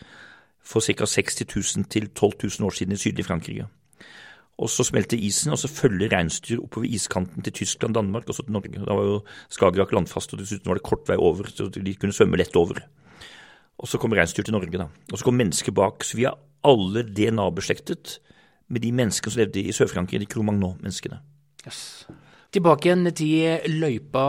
For 0.63 0.85
ca. 0.85 1.07
60 1.07 1.47
000 1.77 1.91
til 1.91 2.11
12 2.11 2.33
000 2.43 2.67
år 2.67 2.77
siden 2.77 2.95
i 2.95 3.01
sydlige 3.01 3.27
Frankrike. 3.27 3.67
Og 4.61 4.71
så 4.71 4.85
smelter 4.85 5.17
isen, 5.17 5.53
og 5.53 5.59
så 5.59 5.71
følger 5.73 6.13
reinsdyr 6.13 6.61
oppover 6.61 6.87
iskanten 6.87 7.43
til 7.43 7.53
Tyskland, 7.53 7.95
Danmark 7.95 8.29
og 8.29 8.35
så 8.35 8.45
til 8.45 8.53
Norge. 8.53 8.85
Da 8.85 8.95
var 8.95 9.07
jo 9.09 9.21
Skagerrak 9.49 9.93
landfast, 9.93 10.35
og 10.35 10.43
dessuten 10.43 10.69
var 10.69 10.79
det 10.79 10.85
kort 10.85 11.09
vei 11.09 11.17
over, 11.17 11.49
så 11.49 11.71
de 11.73 11.95
kunne 11.95 12.13
svømme 12.13 12.37
lett 12.37 12.57
over. 12.57 12.83
Og 13.81 13.89
så 13.89 14.01
kom 14.01 14.13
reinsdyr 14.13 14.45
til 14.45 14.55
Norge, 14.55 14.77
da. 14.77 14.91
Og 15.11 15.19
så 15.19 15.27
kom 15.27 15.39
mennesker 15.41 15.73
bak. 15.77 16.05
Så 16.05 16.19
vi 16.19 16.27
er 16.29 16.37
alle 16.67 17.05
DNA-beslektet 17.09 18.19
med 18.71 18.85
de 18.85 18.93
menneskene 18.95 19.33
som 19.33 19.41
levde 19.41 19.63
i 19.63 19.73
Sør-Frankrike, 19.75 20.21
de 20.21 20.29
Cromagnon-menneskene. 20.31 21.21
Yes. 21.65 21.81
Tilbake 22.53 22.91
igjen 22.91 23.09
til 23.17 23.73
løypa, 23.81 24.27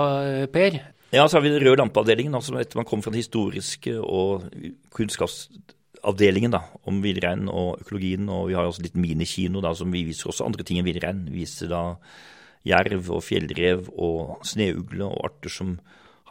Per. 0.53 0.79
Ja, 1.12 1.25
så 1.27 1.38
har 1.38 1.43
vi 1.43 1.51
den 1.51 1.63
røde 1.65 1.81
lampeavdelingen, 1.81 2.36
altså 2.38 2.55
etter 2.62 2.79
man 2.79 2.88
kommer 2.88 3.03
fra 3.03 3.12
den 3.12 3.20
historiske 3.20 3.98
og 4.00 4.46
kunnskapsavdelingen 4.96 6.53
da, 6.55 6.63
om 6.88 7.01
villreinen 7.03 7.51
og 7.51 7.81
økologien. 7.84 8.29
Og 8.31 8.48
vi 8.48 8.55
har 8.55 8.70
også 8.70 8.86
litt 8.86 8.96
minikino 8.96 9.63
da, 9.63 9.74
som 9.75 9.91
vi 9.91 10.05
viser 10.08 10.31
også 10.31 10.48
andre 10.48 10.63
ting 10.63 10.79
enn 10.79 10.88
villrein. 10.88 11.25
Vi 11.27 11.43
viser 11.43 11.72
da 11.74 11.84
jerv 12.67 13.10
og 13.12 13.25
fjellrev 13.25 13.89
og 13.98 14.46
sneugle 14.48 15.10
og 15.10 15.25
arter 15.27 15.51
som 15.51 15.75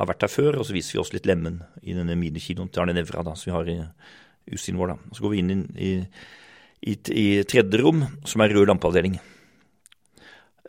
har 0.00 0.10
vært 0.10 0.26
her 0.26 0.32
før. 0.32 0.60
Og 0.60 0.66
så 0.66 0.74
viser 0.76 0.96
vi 0.96 1.02
oss 1.04 1.14
litt 1.14 1.28
Lemmen 1.28 1.60
i 1.84 1.96
denne 1.96 2.16
minikinoen 2.18 2.72
til 2.72 2.82
Arne 2.82 2.96
Nevra 2.96 3.24
da, 3.26 3.36
som 3.38 3.50
vi 3.50 3.56
har 3.56 3.70
i 3.70 3.80
utstillingen 4.50 4.82
vår. 4.82 4.94
da. 4.94 5.16
Så 5.16 5.24
går 5.24 5.34
vi 5.36 5.42
inn 5.44 5.66
i 5.76 5.94
i, 6.80 6.96
i 7.12 7.26
tredje 7.48 7.80
rom, 7.82 8.04
som 8.28 8.42
er 8.42 8.54
rød 8.56 8.70
lampeavdeling. 8.70 9.18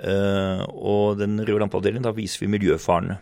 Uh, 0.01 0.63
og 0.71 1.19
den 1.19 1.39
røde 1.39 1.61
lampeavdelingen, 1.61 2.07
da 2.07 2.15
viser 2.15 2.45
vi 2.45 2.51
miljøfarene 2.55 3.19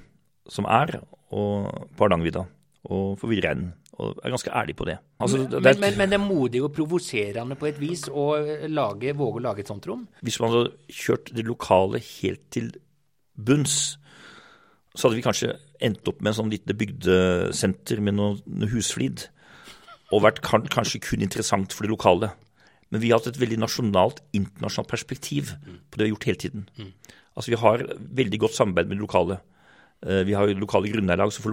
som 0.49 0.65
er 0.69 0.95
og 1.35 1.67
på 1.93 2.05
Hardangervidda 2.05 2.45
og 2.89 3.19
for 3.19 3.29
villreinen. 3.29 3.73
Og 3.99 4.21
er 4.23 4.31
ganske 4.31 4.51
ærlig 4.55 4.77
på 4.79 4.85
det. 4.87 4.95
Altså, 5.19 5.41
men, 5.41 5.49
det 5.51 5.57
er, 5.59 5.79
men, 5.81 5.97
men, 5.99 6.09
det 6.09 6.15
er 6.15 6.23
modig 6.23 6.61
og 6.63 6.71
provoserende 6.73 7.57
på 7.59 7.67
et 7.67 7.81
vis 7.81 8.05
å 8.07 8.29
lage, 8.71 9.11
våge 9.17 9.41
å 9.41 9.43
lage 9.43 9.65
et 9.65 9.69
sånt 9.69 9.85
rom? 9.89 10.05
Hvis 10.23 10.39
man 10.39 10.53
hadde 10.53 10.95
kjørt 11.01 11.33
det 11.35 11.43
lokale 11.45 11.99
helt 11.99 12.45
til 12.55 12.71
bunns, 13.35 13.99
så 14.95 15.05
hadde 15.05 15.19
vi 15.19 15.25
kanskje 15.25 15.51
endt 15.83 16.07
opp 16.11 16.21
med 16.21 16.33
en 16.33 16.39
sånn 16.41 16.53
lite 16.53 16.75
bygdesenter 16.77 18.01
med 18.03 18.17
noe, 18.17 18.37
husflid. 18.73 19.27
Og 20.09 20.23
vært 20.25 20.41
kanskje 20.43 21.01
kun 21.05 21.23
interessant 21.25 21.75
for 21.75 21.85
det 21.85 21.93
lokale. 21.93 22.31
Men 22.89 23.03
vi 23.03 23.11
har 23.11 23.21
hatt 23.21 23.29
et 23.31 23.41
veldig 23.41 23.59
nasjonalt, 23.61 24.23
internasjonalt 24.33 24.89
perspektiv 24.89 25.53
på 25.53 25.99
det 25.99 26.03
vi 26.03 26.07
har 26.07 26.13
gjort 26.15 26.29
hele 26.29 26.41
tiden. 26.41 26.65
Altså 27.35 27.53
Vi 27.53 27.61
har 27.61 27.85
veldig 28.21 28.39
godt 28.39 28.57
samarbeid 28.57 28.89
med 28.89 28.97
det 28.97 29.05
lokale. 29.05 29.39
Eh, 30.05 30.23
vi 30.25 30.33
har 30.33 30.47
lokale 30.57 30.89
grunneierlag 30.89 31.31
som, 31.33 31.45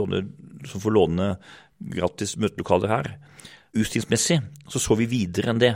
som, 0.65 0.81
får 0.81 0.95
låne 0.95 1.35
gratis 1.79 2.37
møtelokaler 2.41 2.89
her. 2.89 3.11
Utstillingsmessig 3.77 4.41
så 4.73 4.81
så 4.81 4.97
vi 4.97 5.07
videre 5.11 5.53
enn 5.53 5.61
det. 5.61 5.75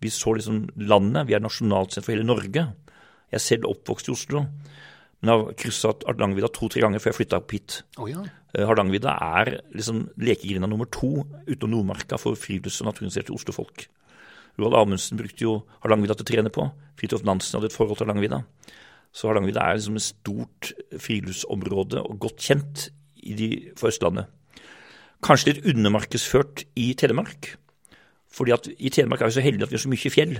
Vi 0.00 0.12
så 0.12 0.36
liksom 0.36 0.68
landet. 0.76 1.26
Vi 1.28 1.34
er 1.36 1.42
nasjonalt 1.42 1.92
sett 1.92 2.06
for 2.06 2.14
hele 2.14 2.28
Norge. 2.28 2.68
Jeg 3.30 3.38
er 3.38 3.44
selv 3.44 3.68
oppvokst 3.70 4.08
i 4.08 4.14
Oslo, 4.14 4.44
men 5.20 5.30
jeg 5.30 5.40
har 5.40 5.56
kryssa 5.60 5.92
Hardangervidda 6.08 6.48
to-tre 6.56 6.80
ganger 6.80 7.02
før 7.02 7.12
jeg 7.12 7.18
flytta 7.18 7.40
opp 7.42 7.52
hit. 7.52 7.80
Oh, 8.00 8.08
ja. 8.08 8.22
Eh, 8.54 8.64
Hardangervidda 8.64 9.14
er 9.40 9.50
liksom 9.76 10.06
lekegrinda 10.16 10.68
nummer 10.70 10.88
to 10.88 11.26
utenom 11.44 11.74
Nordmarka 11.74 12.18
for 12.20 12.38
frilufts- 12.40 12.80
og 12.80 12.88
naturinteresserte 12.88 13.34
Oslo-folk. 13.36 13.84
Roald 14.58 14.78
Amundsen 14.78 15.20
brukte 15.20 15.44
jo 15.44 15.58
Hardangervidda 15.84 16.16
til 16.18 16.26
å 16.26 16.30
trene 16.32 16.52
på. 16.54 16.66
Fridtjof 17.00 17.24
Nansen 17.28 17.58
hadde 17.58 17.68
et 17.70 17.76
forhold 17.76 18.00
til 18.00 18.08
Hardangervidda. 18.08 18.42
Så 19.12 19.28
Hardangervidda 19.28 19.66
er 19.66 19.78
liksom 19.78 20.00
et 20.00 20.06
stort 20.08 20.72
friluftsområde 21.04 22.00
og 22.00 22.20
godt 22.24 22.46
kjent 22.48 22.88
de, 23.20 23.50
for 23.76 23.92
Østlandet. 23.92 24.30
Kanskje 25.20 25.52
litt 25.52 25.66
undermarkedsført 25.68 26.64
i 26.80 26.92
Telemark. 26.96 27.58
Fordi 28.30 28.54
at 28.56 28.70
i 28.72 28.88
Telemark 28.88 29.20
er 29.20 29.28
vi 29.28 29.36
så 29.36 29.44
heldige 29.44 29.68
at 29.68 29.74
vi 29.74 29.76
har 29.76 29.84
så 29.84 29.92
mye 29.92 30.14
fjell 30.14 30.38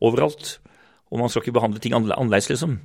overalt. 0.00 0.56
Og 1.12 1.20
man 1.20 1.30
skal 1.30 1.44
ikke 1.44 1.58
behandle 1.58 1.82
ting 1.82 1.94
annerledes, 1.94 2.48
liksom. 2.50 2.80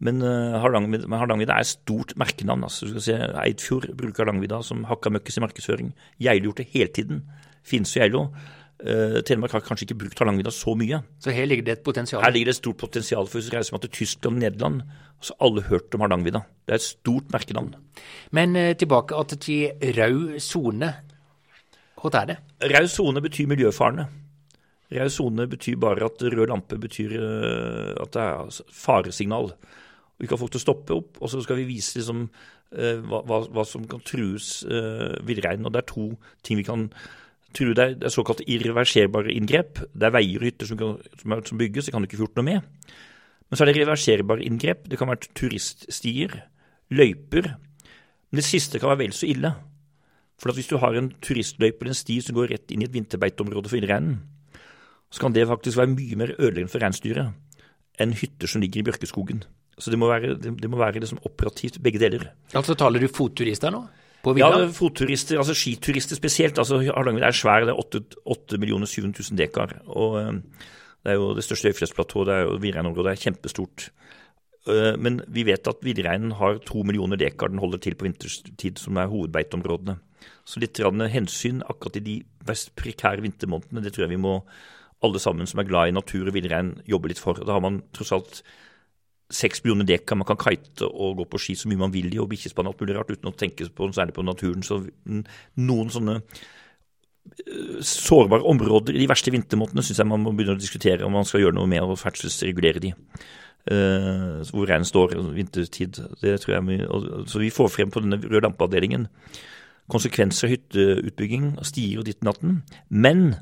Men 0.00 0.22
uh, 0.24 0.56
Hardangervidda 0.62 1.58
er 1.58 1.66
et 1.66 1.74
stort 1.74 2.14
merkenavn. 2.20 2.64
altså. 2.64 2.88
Se 3.04 3.16
Eidfjord 3.44 3.90
bruker 3.98 4.24
Hardangervidda 4.24 4.62
som 4.64 4.86
hakka 4.88 5.12
møkkes 5.12 5.36
i 5.36 5.44
markedsføring. 5.44 5.92
Geilo 6.24 6.48
gjort 6.48 6.62
det 6.62 6.70
hele 6.72 6.92
tiden. 6.96 7.20
Finse 7.66 8.00
og 8.00 8.06
Geilo. 8.06 8.22
Uh, 8.80 9.18
Telemark 9.28 9.52
har 9.52 9.60
kanskje 9.60 9.84
ikke 9.90 9.98
brukt 10.06 10.22
Hardangervidda 10.22 10.52
så 10.56 10.72
mye. 10.80 11.02
Så 11.20 11.34
her 11.36 11.48
ligger 11.50 11.66
det 11.66 11.74
et 11.76 11.84
potensial? 11.84 12.22
Her 12.24 12.32
ligger 12.32 12.48
det 12.48 12.56
et 12.56 12.62
stort 12.62 12.80
potensial. 12.80 13.28
for 13.28 13.38
Hvis 13.38 13.50
du 13.50 13.56
reiser 13.56 13.82
til 13.84 13.92
Tyskland 13.98 14.38
og 14.38 14.40
Nederland, 14.40 14.80
så 15.20 15.34
har 15.36 15.46
alle 15.46 15.62
hørt 15.68 15.94
om 15.94 16.00
Hardangervidda. 16.00 16.40
Det 16.64 16.72
er 16.72 16.80
et 16.80 16.86
stort 16.86 17.32
merkenavn. 17.32 17.74
Men 18.32 18.56
uh, 18.56 18.72
tilbake 18.72 19.24
til 19.36 19.92
rød 19.98 20.40
sone. 20.40 20.94
Hva 22.00 22.14
er 22.22 22.32
det? 22.32 22.38
Rød 22.72 22.88
sone 22.88 23.20
betyr 23.20 23.46
miljøfarende. 23.52 24.06
Rød 24.90 25.12
sone 25.12 25.46
betyr 25.46 25.76
bare 25.76 26.08
at 26.08 26.22
rød 26.22 26.46
lampe 26.48 26.78
betyr 26.80 27.12
uh, 27.20 28.00
at 28.00 28.16
det 28.16 28.22
er 28.22 28.62
faresignal. 28.72 29.52
Vi 30.20 30.28
kan 30.28 30.36
få 30.36 30.44
folk 30.44 30.54
til 30.54 30.60
å 30.60 30.66
stoppe 30.66 30.96
opp, 30.96 31.20
og 31.20 31.32
så 31.32 31.40
skal 31.44 31.58
vi 31.62 31.68
vise 31.70 31.98
liksom, 31.98 32.26
hva, 32.70 33.22
hva, 33.26 33.40
hva, 33.50 33.64
som 33.66 33.86
kan 33.88 34.02
trues 34.06 34.60
uh, 34.68 35.16
villreinen. 35.26 35.64
Og 35.66 35.72
det 35.74 35.80
er 35.80 35.88
to 35.88 36.10
ting 36.46 36.60
vi 36.60 36.66
kan 36.66 36.90
true. 37.56 37.74
det 37.74 37.84
er, 37.84 37.94
det 37.98 38.08
er 38.08 38.14
såkalt 38.14 38.42
irreverserbare 38.46 39.32
inngrep. 39.34 39.80
Det 39.92 40.08
er 40.08 40.14
veier 40.14 40.42
og 40.42 40.48
hytter 40.50 40.70
som, 40.70 40.82
som, 41.22 41.36
som, 41.46 41.60
bygges, 41.60 41.88
det 41.88 41.94
kan 41.94 42.04
du 42.04 42.10
ikke 42.10 42.20
få 42.20 42.28
gjort 42.28 42.40
noe 42.40 42.48
med. 42.50 42.94
Men 43.48 43.58
så 43.58 43.64
er 43.64 43.72
det 43.72 43.80
reverserbare 43.80 44.46
inngrep. 44.46 44.86
Det 44.90 44.98
kan 45.00 45.10
være 45.10 45.32
turiststier, 45.34 46.36
løyper. 46.94 47.52
Men 48.30 48.42
det 48.42 48.46
siste 48.46 48.78
kan 48.78 48.92
være 48.92 49.04
vel 49.06 49.16
så 49.16 49.26
ille. 49.30 49.54
For 50.40 50.54
hvis 50.56 50.70
du 50.70 50.78
har 50.80 50.96
en 50.96 51.10
turistløype 51.20 51.82
eller 51.82 51.92
en 51.92 51.98
sti 51.98 52.20
som 52.24 52.36
går 52.38 52.54
rett 52.54 52.72
inn 52.72 52.84
i 52.84 52.88
et 52.88 52.94
vinterbeiteområde 52.94 53.68
for 53.68 53.76
villreinen, 53.76 54.20
så 55.10 55.24
kan 55.24 55.34
det 55.34 55.48
faktisk 55.50 55.80
være 55.80 55.92
mye 55.92 56.16
mer 56.16 56.36
ødeleggende 56.38 56.72
for 56.72 56.84
reinsdyret 56.84 57.34
enn 58.00 58.14
hytter 58.16 58.48
som 58.48 58.62
ligger 58.62 58.80
i 58.80 58.86
bjørkeskogen. 58.86 59.42
Så 59.80 59.92
det 59.92 59.98
må 60.00 60.10
være, 60.10 60.34
det, 60.36 60.68
må 60.70 60.78
være 60.80 61.00
liksom 61.00 61.22
operativt 61.24 61.80
begge 61.82 62.00
deler. 62.02 62.28
Altså 62.54 62.76
Taler 62.78 63.00
du 63.00 63.08
fotturister 63.08 63.72
nå? 63.72 63.86
Ja, 64.36 64.50
fotturister, 64.76 65.38
altså 65.40 65.54
skiturister 65.56 66.18
spesielt. 66.18 66.58
altså 66.60 66.82
Hardanger 66.84 67.24
er 67.24 67.36
svær, 67.36 67.64
det 67.64 67.72
er 67.72 67.80
8, 67.80 68.02
8 68.26 68.58
700 68.60 69.24
000 69.30 69.38
dekar. 69.38 69.78
og 69.86 70.18
eh, 70.20 70.32
Det 71.00 71.12
er 71.12 71.16
jo 71.16 71.32
det 71.34 71.44
største 71.44 71.72
høyfjellsplatået, 71.72 72.26
det 72.28 72.34
er 72.34 72.42
jo 72.44 72.58
villreinområdet, 72.60 73.12
er 73.14 73.22
kjempestort. 73.24 73.88
Eh, 74.68 74.96
men 75.00 75.22
vi 75.28 75.46
vet 75.48 75.66
at 75.66 75.80
villreinen 75.82 76.36
har 76.36 76.60
to 76.68 76.84
millioner 76.84 77.16
dekar 77.16 77.48
den 77.48 77.62
holder 77.62 77.80
til 77.80 77.96
på 77.96 78.04
vinterstid, 78.04 78.76
som 78.78 79.00
er 79.00 79.08
hovedbeiteområdene. 79.08 79.96
Så 80.44 80.60
litt 80.60 80.76
hensyn 80.76 81.62
akkurat 81.62 81.96
i 81.96 82.04
de 82.04 82.22
mest 82.46 82.74
prekære 82.76 83.22
vintermånedene, 83.24 83.82
det 83.82 83.94
tror 83.94 84.04
jeg 84.04 84.18
vi 84.18 84.20
må 84.20 84.42
alle 85.02 85.18
sammen 85.18 85.46
som 85.48 85.60
er 85.60 85.68
glad 85.68 85.88
i 85.88 85.96
natur 85.96 86.28
og 86.28 86.34
villrein, 86.34 86.74
jobbe 86.84 87.08
litt 87.08 87.18
for. 87.22 87.40
Da 87.40 87.56
har 87.56 87.64
man 87.64 87.80
tross 87.96 88.12
alt 88.12 88.42
seks 89.30 89.62
millioner 89.64 89.86
dekar 89.88 90.18
man 90.18 90.28
kan 90.28 90.38
kite 90.40 90.88
og 90.88 91.20
gå 91.20 91.26
på 91.30 91.40
ski 91.42 91.56
så 91.58 91.70
mye 91.70 91.80
man 91.84 91.92
vil 91.94 92.10
i, 92.12 92.20
og 92.22 92.30
bikkjespann 92.32 92.68
og 92.68 92.74
alt 92.74 92.84
mulig 92.84 92.96
rart, 92.96 93.12
uten 93.12 93.30
å 93.30 93.36
tenke 93.38 93.68
på 93.68 93.90
særlig 93.94 94.16
på 94.16 94.24
naturen. 94.26 94.64
Så 94.66 94.80
noen 95.60 95.92
sånne 95.94 96.16
eh, 96.20 97.76
sårbare 97.86 98.46
områder 98.50 98.96
i 98.96 99.04
de 99.04 99.10
verste 99.10 99.34
vintermåtene 99.34 99.84
syns 99.86 100.02
jeg 100.02 100.10
man 100.10 100.24
må 100.24 100.34
begynne 100.34 100.58
å 100.58 100.62
diskutere 100.62 101.06
om 101.06 101.14
man 101.18 101.28
skal 101.28 101.44
gjøre 101.44 101.58
noe 101.60 101.70
med 101.70 101.84
å 101.84 101.98
ferdselsregulere 101.98 102.82
de. 102.82 102.96
Uh, 103.70 104.40
hvor 104.56 104.64
reinen 104.70 104.88
står 104.88 105.12
vintertid. 105.36 105.98
Det 106.22 106.38
tror 106.40 106.54
jeg 106.54 106.64
mye, 106.64 106.86
Så 107.28 107.42
vi 107.42 107.50
får 107.52 107.68
frem 107.68 107.90
på 107.92 108.00
denne 108.00 108.16
røde 108.16 108.40
lampeavdelingen 108.46 109.04
konsekvenser 109.90 110.48
av 110.48 110.54
hytteutbygging, 110.54 111.50
stier 111.66 112.00
og 112.00 112.08
ditt 112.08 112.22
natten. 112.26 112.60
Men 112.88 113.34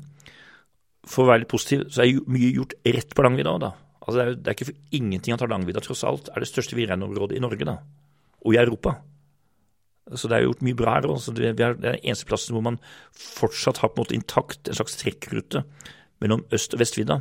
for 1.07 1.25
å 1.25 1.31
være 1.31 1.43
litt 1.43 1.51
positiv, 1.51 1.87
så 1.93 2.03
er 2.03 2.23
mye 2.29 2.51
gjort 2.55 2.75
rett 2.85 3.15
på 3.15 3.25
Langvidda 3.25 3.55
da. 3.61 3.71
Altså 4.09 4.19
det, 4.19 4.25
er, 4.25 4.35
det 4.35 4.49
er 4.49 4.57
ikke 4.57 4.71
for 4.71 4.97
ingenting 4.97 5.35
at 5.35 5.43
Hardangervidda 5.43 5.83
tross 5.85 6.01
alt 6.07 6.31
er 6.33 6.41
det 6.41 6.49
største 6.49 6.77
villreinområdet 6.77 7.37
i 7.37 7.43
Norge, 7.43 7.67
da. 7.67 7.77
Og 8.41 8.55
i 8.55 8.59
Europa. 8.61 8.95
Så 10.17 10.29
det 10.29 10.39
er 10.39 10.47
gjort 10.47 10.63
mye 10.65 10.77
bra 10.77 10.95
her. 10.97 11.07
Også. 11.11 11.35
Det 11.37 11.51
er 11.53 11.77
den 11.77 11.99
eneste 12.01 12.25
plassen 12.29 12.55
hvor 12.55 12.65
man 12.65 12.79
fortsatt 13.13 13.83
har 13.83 13.93
på 13.93 13.99
en 13.99 14.07
måte 14.07 14.17
intakt 14.17 14.69
en 14.69 14.77
slags 14.79 14.97
trekkrute 14.97 15.63
mellom 16.23 16.41
øst- 16.55 16.73
og 16.73 16.81
vestvidda, 16.81 17.19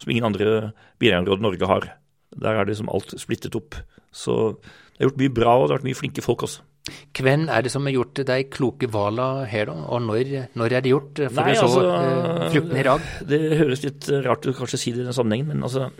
som 0.00 0.10
ingen 0.10 0.26
andre 0.26 0.72
villreinområder 1.02 1.44
Norge 1.44 1.68
har. 1.68 1.88
Der 2.32 2.56
er 2.56 2.64
det 2.64 2.72
liksom 2.72 2.90
alt 2.92 3.12
splittet 3.20 3.58
opp. 3.58 3.76
Så 4.12 4.56
det 4.56 5.02
er 5.02 5.10
gjort 5.10 5.20
mye 5.20 5.36
bra, 5.36 5.56
og 5.56 5.66
det 5.68 5.74
har 5.74 5.82
vært 5.82 5.90
mye 5.90 6.00
flinke 6.00 6.24
folk 6.24 6.46
også. 6.48 6.64
Hvem 6.82 7.44
er 7.46 7.62
det 7.62 7.70
som 7.70 7.84
har 7.86 7.94
gjort 7.94 8.20
de 8.26 8.36
kloke 8.50 8.88
valene 8.90 9.46
her, 9.46 9.68
da? 9.70 9.74
Og 9.94 10.02
når, 10.02 10.32
når 10.58 10.74
er 10.74 10.82
det 10.82 10.90
gjort? 10.90 11.20
For 11.28 11.38
Nei, 11.38 11.54
å 11.54 11.60
så 11.60 11.66
altså, 11.68 11.82
uh, 11.86 12.46
fruktene 12.50 12.80
i 12.80 12.86
rag? 12.88 13.04
Det 13.30 13.38
høres 13.60 13.84
litt 13.84 14.08
rart 14.26 14.48
ut 14.48 14.56
kanskje 14.58 14.80
å 14.80 14.82
si 14.82 14.94
det 14.94 15.04
i 15.04 15.06
den 15.06 15.14
sammenhengen, 15.14 15.52
men 15.52 15.62
altså 15.68 15.92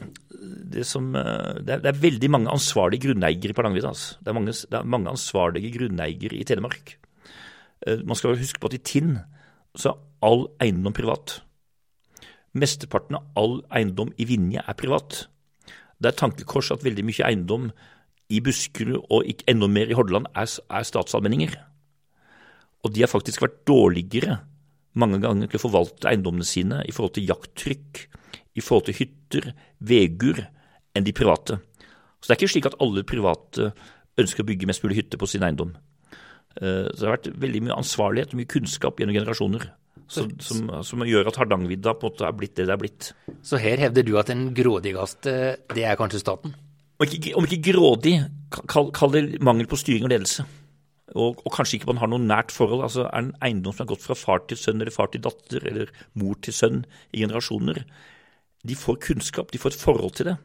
det, 0.73 0.83
som, 0.89 1.13
uh, 1.15 1.55
det, 1.61 1.77
er, 1.77 1.85
det, 1.85 1.93
er, 1.93 2.03
veldig 2.03 2.33
mange 2.35 2.51
ansvarlige 2.51 3.07
grunneiere 3.07 3.55
på 3.55 3.67
Langvidda. 3.67 3.93
Altså. 3.95 4.19
Det, 4.19 4.35
det, 4.59 4.81
er 4.81 4.91
mange 4.97 5.15
ansvarlige 5.15 5.71
grunneiere 5.77 6.41
i 6.41 6.49
Telemark. 6.51 6.97
Uh, 7.87 8.03
man 8.03 8.19
skal 8.19 8.35
huske 8.41 8.59
på 8.59 8.73
at 8.73 8.79
i 8.81 8.83
Tinn 8.83 9.17
så 9.79 9.95
er 9.95 10.03
all 10.27 10.49
eiendom 10.65 10.99
privat. 10.99 11.39
Mesteparten 12.59 13.21
av 13.21 13.39
all 13.39 13.61
eiendom 13.71 14.11
i 14.19 14.27
Vinje 14.29 14.67
er 14.67 14.79
privat. 14.79 15.29
Det 16.03 16.11
er 16.11 16.17
et 16.17 16.21
tankekors 16.21 16.73
at 16.75 16.83
veldig 16.83 17.07
mye 17.07 17.31
eiendom 17.31 17.71
i 18.33 18.41
Buskerud 18.45 19.03
og 19.13 19.29
ikke 19.29 19.47
enda 19.53 19.69
mer 19.71 19.91
i 19.91 19.97
Hordaland 19.97 20.31
er, 20.33 20.49
er 20.49 20.89
statsallmenninger. 20.89 21.55
Og 22.83 22.95
de 22.95 23.05
har 23.05 23.11
faktisk 23.11 23.45
vært 23.45 23.61
dårligere 23.69 24.41
mange 24.99 25.21
ganger 25.23 25.49
til 25.49 25.61
å 25.61 25.65
forvalte 25.67 26.11
eiendommene 26.11 26.47
sine 26.47 26.83
i 26.89 26.93
forhold 26.95 27.15
til 27.17 27.29
jakttrykk, 27.31 28.03
i 28.59 28.65
forhold 28.65 28.89
til 28.89 28.99
hytter, 28.99 29.53
vegur, 29.81 30.43
enn 30.93 31.07
de 31.07 31.15
private. 31.17 31.61
Så 32.21 32.29
det 32.29 32.35
er 32.35 32.41
ikke 32.41 32.55
slik 32.55 32.69
at 32.69 32.81
alle 32.85 33.05
private 33.09 33.71
ønsker 34.21 34.45
å 34.45 34.49
bygge 34.51 34.69
mest 34.69 34.85
mulig 34.85 35.01
hytte 35.01 35.21
på 35.21 35.29
sin 35.31 35.45
eiendom. 35.47 35.73
Eh, 36.61 36.89
så 36.91 36.99
det 36.99 37.07
har 37.07 37.17
vært 37.17 37.31
veldig 37.45 37.63
mye 37.67 37.79
ansvarlighet 37.81 38.35
og 38.35 38.43
mye 38.43 38.51
kunnskap 38.53 39.01
gjennom 39.01 39.17
generasjoner. 39.17 39.71
Som, 40.13 40.29
som, 40.45 40.67
som, 40.85 41.05
gjør 41.09 41.31
at 41.31 41.39
Hardangervidda 41.41 41.95
på 41.97 42.05
en 42.05 42.13
måte 42.13 42.27
er 42.27 42.35
blitt 42.37 42.57
det 42.59 42.67
det 42.69 42.75
er 42.75 42.81
blitt. 42.83 43.07
Så 43.47 43.57
her 43.63 43.81
hevder 43.81 44.05
du 44.05 44.13
at 44.21 44.29
den 44.29 44.51
grådigste, 44.53 45.33
det 45.73 45.87
er 45.89 45.97
kanskje 45.97 46.21
staten? 46.21 46.53
Om 47.03 47.15
ikke, 47.17 47.33
om 47.39 47.47
ikke 47.49 47.73
grådig, 47.73 48.17
kall, 48.71 48.93
kall, 48.95 49.15
det 49.15 49.41
mangel 49.43 49.67
på 49.67 49.79
styring 49.81 50.07
og 50.07 50.13
ledelse. 50.13 50.45
Og, 51.13 51.41
og, 51.43 51.51
kanskje 51.53 51.81
ikke 51.81 51.91
man 51.91 51.99
har 52.01 52.09
noe 52.13 52.23
nært 52.23 52.55
forhold. 52.55 52.85
altså 52.87 53.09
Er 53.09 53.25
en 53.25 53.35
eiendom 53.45 53.75
som 53.75 53.85
har 53.85 53.91
gått 53.93 54.05
fra 54.07 54.17
far 54.17 54.45
til 54.47 54.61
sønn 54.61 54.81
eller 54.81 54.95
far 54.95 55.11
til 55.13 55.25
datter 55.25 55.67
eller 55.69 55.91
mor 56.19 56.39
til 56.45 56.55
sønn 56.57 56.85
i 57.11 57.25
generasjoner, 57.25 57.83
de 58.63 58.79
får 58.79 59.01
kunnskap, 59.03 59.51
de 59.51 59.59
får 59.59 59.75
et 59.75 59.83
forhold 59.83 60.15
til 60.17 60.31
det 60.31 60.37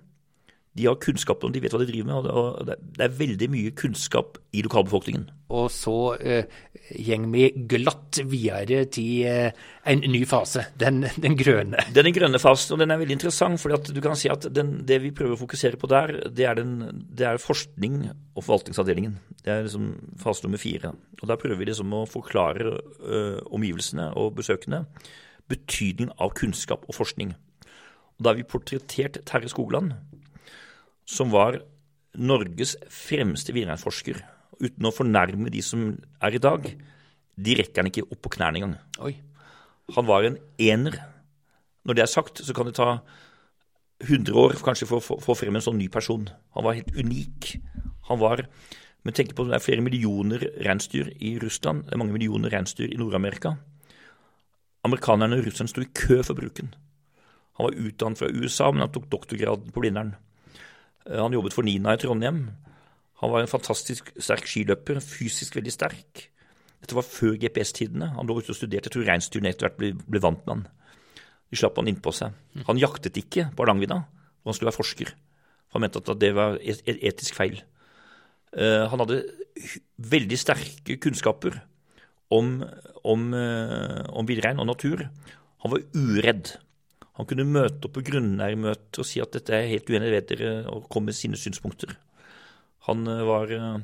de 0.77 0.85
har 0.85 0.99
kunnskap 1.01 1.43
om 1.43 1.53
de 1.53 1.61
vet 1.63 1.73
hva 1.73 1.81
de 1.81 1.89
driver 1.89 2.07
med. 2.07 2.29
og 2.29 2.67
Det 2.67 3.03
er 3.03 3.17
veldig 3.17 3.49
mye 3.53 3.73
kunnskap 3.77 4.37
i 4.53 4.61
lokalbefolkningen. 4.65 5.25
Og 5.57 5.69
så 5.71 5.95
uh, 6.19 6.57
gjeng 6.91 7.29
vi 7.31 7.47
glatt 7.71 8.19
videre 8.27 8.83
til 8.91 9.25
uh, 9.25 9.65
en 9.87 10.03
ny 10.11 10.21
fase, 10.27 10.65
den, 10.79 11.05
den, 11.23 11.37
grønne. 11.39 11.87
Den 11.95 12.11
grønne 12.15 12.41
fasen, 12.41 12.75
og 12.75 12.83
den 12.83 12.93
er 12.93 12.99
veldig 13.01 13.17
interessant. 13.17 13.61
for 13.61 13.73
du 13.73 14.01
kan 14.03 14.19
si 14.19 14.29
at 14.31 14.49
den, 14.53 14.83
Det 14.87 14.99
vi 15.03 15.13
prøver 15.15 15.37
å 15.37 15.41
fokusere 15.41 15.79
på 15.79 15.89
der, 15.91 16.17
det 16.29 16.45
er, 16.45 16.59
den, 16.59 17.05
det 17.09 17.27
er 17.27 17.41
forskning 17.41 18.09
og 18.35 18.43
forvaltningsavdelingen. 18.43 19.17
Det 19.43 19.53
er 19.53 19.63
liksom 19.65 19.93
fase 20.19 20.45
nummer 20.45 20.61
fire. 20.61 20.93
Og 21.21 21.27
Der 21.27 21.39
prøver 21.39 21.63
vi 21.63 21.71
liksom 21.71 21.95
å 21.95 22.05
forklare 22.05 22.77
uh, 22.77 23.39
omgivelsene 23.49 24.11
og 24.19 24.35
besøkende 24.37 24.85
betydningen 25.47 26.11
av 26.19 26.35
kunnskap 26.35 26.83
og 26.87 26.95
forskning. 26.97 27.33
Og 28.17 28.23
Da 28.25 28.31
har 28.31 28.39
vi 28.39 28.43
portrettert 28.43 29.21
Terje 29.25 29.49
Skogland 29.53 29.93
som 31.07 31.31
var 31.31 31.61
Norges 32.17 32.75
fremste 32.91 33.53
villreinforsker. 33.55 34.19
Uten 34.57 34.89
å 34.89 34.93
fornærme 34.93 35.51
de 35.53 35.61
som 35.63 35.89
er 36.23 36.35
i 36.35 36.41
dag, 36.41 36.65
de 37.37 37.55
rekker 37.59 37.83
han 37.83 37.91
ikke 37.91 38.07
opp 38.07 38.23
på 38.25 38.33
knærne 38.37 38.59
engang. 38.59 38.75
Han 39.95 40.07
var 40.09 40.25
en 40.27 40.39
ener. 40.59 40.97
Når 41.87 41.97
det 41.97 42.03
er 42.03 42.11
sagt, 42.11 42.41
så 42.43 42.55
kan 42.55 42.67
det 42.67 42.75
ta 42.79 42.99
100 44.03 44.33
år 44.37 44.57
kanskje 44.65 44.89
for 44.89 44.99
å 44.99 45.21
få 45.23 45.35
frem 45.37 45.55
en 45.57 45.63
sånn 45.63 45.79
ny 45.79 45.87
person. 45.93 46.27
Han 46.57 46.65
var 46.65 46.77
helt 46.77 46.91
unik. 46.97 47.55
Han 48.11 48.19
var 48.23 48.47
Men 49.05 49.13
tenk 49.15 49.29
på 49.37 49.45
det 49.47 49.55
er 49.55 49.63
flere 49.63 49.79
millioner 49.79 50.41
reinsdyr 50.65 51.13
i 51.23 51.37
Russland. 51.39 51.85
Det 51.85 51.93
er 51.95 51.99
mange 52.01 52.11
millioner 52.11 52.51
reinsdyr 52.51 52.91
i 52.91 52.97
Nord-Amerika. 52.99 53.53
Amerikanerne 54.83 55.37
og 55.37 55.45
russerne 55.45 55.71
sto 55.71 55.79
i 55.79 55.87
kø 55.95 56.17
for 56.27 56.35
bruken. 56.35 56.73
Han 57.55 57.69
var 57.69 57.77
utdannet 57.87 58.19
fra 58.19 58.27
USA, 58.27 58.67
men 58.71 58.83
han 58.83 58.91
tok 58.91 59.07
doktorgrad 59.07 59.69
på 59.71 59.79
Blindern. 59.79 60.17
Eh, 61.07 61.19
han 61.19 61.35
jobbet 61.35 61.55
for 61.55 61.67
Nina 61.67 61.95
i 61.95 62.01
Trondheim. 62.01 62.47
Han 63.21 63.33
var 63.33 63.43
en 63.43 63.51
fantastisk 63.51 64.11
sterk 64.21 64.49
skiløper, 64.49 64.99
fysisk 65.01 65.57
veldig 65.57 65.73
sterk. 65.73 66.27
Dette 66.83 66.97
var 66.97 67.07
før 67.07 67.37
GPS-tidene. 67.41 68.11
Han 68.17 68.29
lå 68.29 68.37
ute 68.37 68.53
og 68.53 68.59
studerte. 68.59 68.91
Jeg 68.91 68.93
tror 68.93 69.07
reinsdyrene 69.07 69.53
etter 69.53 69.67
hvert 69.67 69.79
ble, 69.79 69.93
ble, 70.05 70.21
vant 70.21 70.43
med 70.45 70.53
han. 70.53 70.67
De 71.49 71.57
slapp 71.57 71.79
han 71.79 71.89
innpå 71.89 72.13
seg. 72.13 72.35
Han 72.67 72.81
jaktet 72.81 73.17
ikke 73.17 73.47
på 73.55 73.63
Hardangervidda, 73.63 73.97
hvor 74.03 74.51
han 74.51 74.57
skulle 74.57 74.69
være 74.69 74.77
forsker. 74.77 75.15
Han 75.73 75.83
mente 75.83 76.03
at 76.03 76.21
det 76.21 76.29
var 76.37 76.59
et 76.61 76.83
etisk 76.85 77.37
feil. 77.39 77.57
Uh, 78.53 78.85
han 78.91 79.01
hadde 79.01 79.23
veldig 79.97 80.37
sterke 80.39 80.95
kunnskaper 81.03 81.57
om, 82.33 82.61
om, 83.03 83.25
uh, 83.33 84.05
om 84.13 84.29
villrein 84.29 84.61
og 84.61 84.69
natur. 84.69 85.07
Han 85.65 85.73
var 85.73 85.83
uredd. 85.97 86.53
Han 87.17 87.27
kunne 87.29 87.47
møte 87.49 87.87
opp 87.87 87.95
på 87.97 88.05
grunneiermøter 88.11 89.01
og 89.01 89.07
si 89.09 89.21
at 89.23 89.33
dette 89.33 89.55
er 89.55 89.71
helt 89.71 89.89
uenig 89.89 90.11
ved 90.13 90.29
dere, 90.29 90.51
og 90.69 90.85
komme 90.93 91.11
med 91.11 91.17
sine 91.17 91.39
synspunkter. 91.39 91.95
Han 92.87 93.07
eh, 93.09 93.23
var 93.27 93.53
eh, 93.53 93.79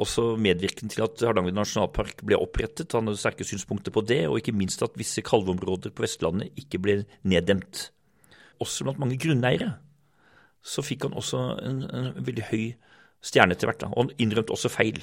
også 0.00 0.34
medvirkende 0.40 0.92
til 0.92 1.06
at 1.06 1.24
Hardanger 1.24 1.56
nasjonalpark 1.56 2.22
ble 2.26 2.38
opprettet. 2.40 2.92
Han 2.96 3.08
hadde 3.08 3.22
sterke 3.22 3.48
synspunkter 3.48 3.94
på 3.94 4.04
det, 4.06 4.22
og 4.28 4.38
ikke 4.40 4.56
minst 4.56 4.84
at 4.84 4.96
visse 5.00 5.24
kalveområder 5.24 5.94
på 5.94 6.04
Vestlandet 6.04 6.52
ikke 6.60 6.82
ble 6.84 6.98
neddemt. 7.24 7.88
Også 8.62 8.86
blant 8.86 9.00
mange 9.02 9.18
grunneiere 9.20 9.74
så 10.64 10.80
fikk 10.84 11.04
han 11.04 11.16
også 11.20 11.40
en, 11.60 11.82
en 11.92 12.06
veldig 12.24 12.46
høy 12.48 12.62
stjerne 13.24 13.52
etter 13.56 13.68
hvert, 13.68 13.82
da, 13.82 13.90
og 13.92 14.06
han 14.06 14.14
innrømte 14.20 14.54
også 14.54 14.70
feil. 14.72 15.02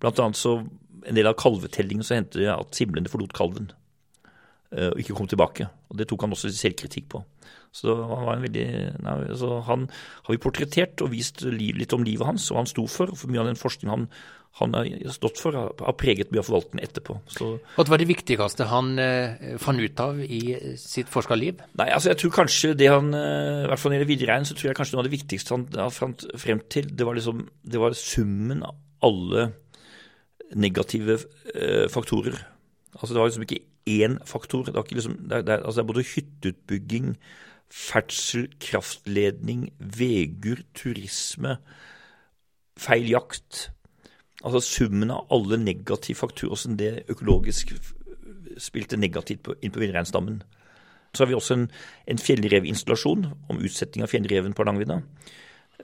Blant 0.00 0.20
annet 0.22 0.40
så 0.40 0.58
en 1.06 1.18
del 1.18 1.28
av 1.28 1.36
kalvetellingen 1.40 2.06
så 2.06 2.16
hendte 2.16 2.40
det 2.40 2.48
at 2.52 2.76
simlene 2.76 3.10
forlot 3.10 3.34
kalven. 3.36 3.68
Eh, 4.74 4.90
og 4.90 5.00
ikke 5.00 5.16
kom 5.16 5.28
tilbake. 5.30 5.68
Og 5.90 5.98
Det 5.98 6.08
tok 6.10 6.26
han 6.26 6.34
også 6.34 6.50
selvkritikk 6.50 7.10
på. 7.12 7.22
Så 7.76 7.92
han 7.92 8.24
var 8.24 8.38
en 8.38 8.46
veldig, 8.46 8.68
nei, 9.04 9.18
så 9.36 9.60
han 9.66 9.84
har 9.90 10.32
vi 10.32 10.40
portrettert 10.40 11.02
og 11.04 11.12
vist 11.12 11.44
litt 11.44 11.92
om 11.92 12.06
livet 12.06 12.26
hans, 12.26 12.48
og 12.50 12.62
han 12.62 12.70
sto 12.70 12.86
for. 12.88 13.12
For 13.14 13.30
mye 13.30 13.42
av 13.42 13.50
den 13.50 13.60
forskningen 13.60 13.92
han, 13.92 14.06
han 14.56 14.72
har 14.78 15.12
stått 15.12 15.42
for, 15.42 15.52
har 15.52 15.96
preget 16.00 16.32
mye 16.32 16.40
av 16.40 16.48
forvaltningen 16.48 16.86
etterpå. 16.86 17.18
Så, 17.28 17.50
og 17.60 17.76
Hva 17.76 17.86
var 17.92 18.00
det 18.00 18.08
viktigste 18.08 18.70
han 18.70 18.96
eh, 19.02 19.52
fant 19.60 19.82
ut 19.82 20.02
av 20.02 20.22
i 20.24 20.56
sitt 20.80 21.12
forskerliv? 21.12 21.60
Nei, 21.76 21.90
altså 21.92 22.14
jeg 22.14 22.22
tror 22.22 22.34
kanskje 22.38 22.72
det 22.80 22.88
han, 22.90 23.12
eh, 23.12 23.66
i 23.66 23.68
hvert 23.68 23.82
fall 23.82 23.92
når 23.92 24.00
det 24.00 24.02
gjelder 24.06 24.12
villrein, 24.14 24.48
så 24.48 24.56
tror 24.56 24.70
jeg 24.70 24.80
kanskje 24.80 24.96
noe 24.96 25.04
av 25.04 25.10
det 25.10 25.16
viktigste 25.18 25.60
han 25.60 25.94
fant 26.00 26.26
frem 26.40 26.64
til, 26.72 26.88
det 26.96 27.06
var, 27.06 27.20
liksom, 27.20 27.44
det 27.60 27.84
var 27.84 28.00
summen 28.00 28.64
av 28.66 28.80
alle 29.04 29.50
negative 30.56 31.20
eh, 31.52 31.86
faktorer. 31.92 32.40
Altså 32.96 33.12
Det 33.12 33.20
var 33.20 33.28
liksom 33.28 33.44
ikke 33.44 33.64
én 33.86 34.18
faktor. 34.24 34.62
Det 34.62 34.92
liksom, 34.92 35.16
det, 35.28 35.32
er, 35.32 35.42
det, 35.42 35.52
altså 35.52 35.80
det 35.80 35.84
er, 35.84 35.92
både 35.92 36.04
hytteutbygging, 36.14 37.16
ferdsel, 37.70 38.48
kraftledning, 38.60 39.72
vegur, 39.78 40.62
turisme, 40.74 41.56
feil 42.78 43.08
jakt. 43.10 43.70
Altså 44.44 44.60
summen 44.60 45.10
av 45.10 45.26
alle 45.32 45.58
negative 45.58 46.18
faktorer 46.18 46.60
som 46.60 46.76
det 46.76 47.06
økologisk 47.08 47.72
spilte 48.58 48.96
negativt 48.96 49.42
på, 49.42 49.56
inn 49.62 49.72
på 49.72 49.82
villreinstammen. 49.82 50.42
Så 51.14 51.24
har 51.24 51.30
vi 51.30 51.36
også 51.38 51.56
en, 51.56 51.70
en 52.06 52.20
fjellrevinstallasjon 52.20 53.26
om 53.48 53.62
utsetting 53.64 54.04
av 54.04 54.12
fjellreven 54.12 54.52
på 54.52 54.62
Hardangervidda. 54.62 55.00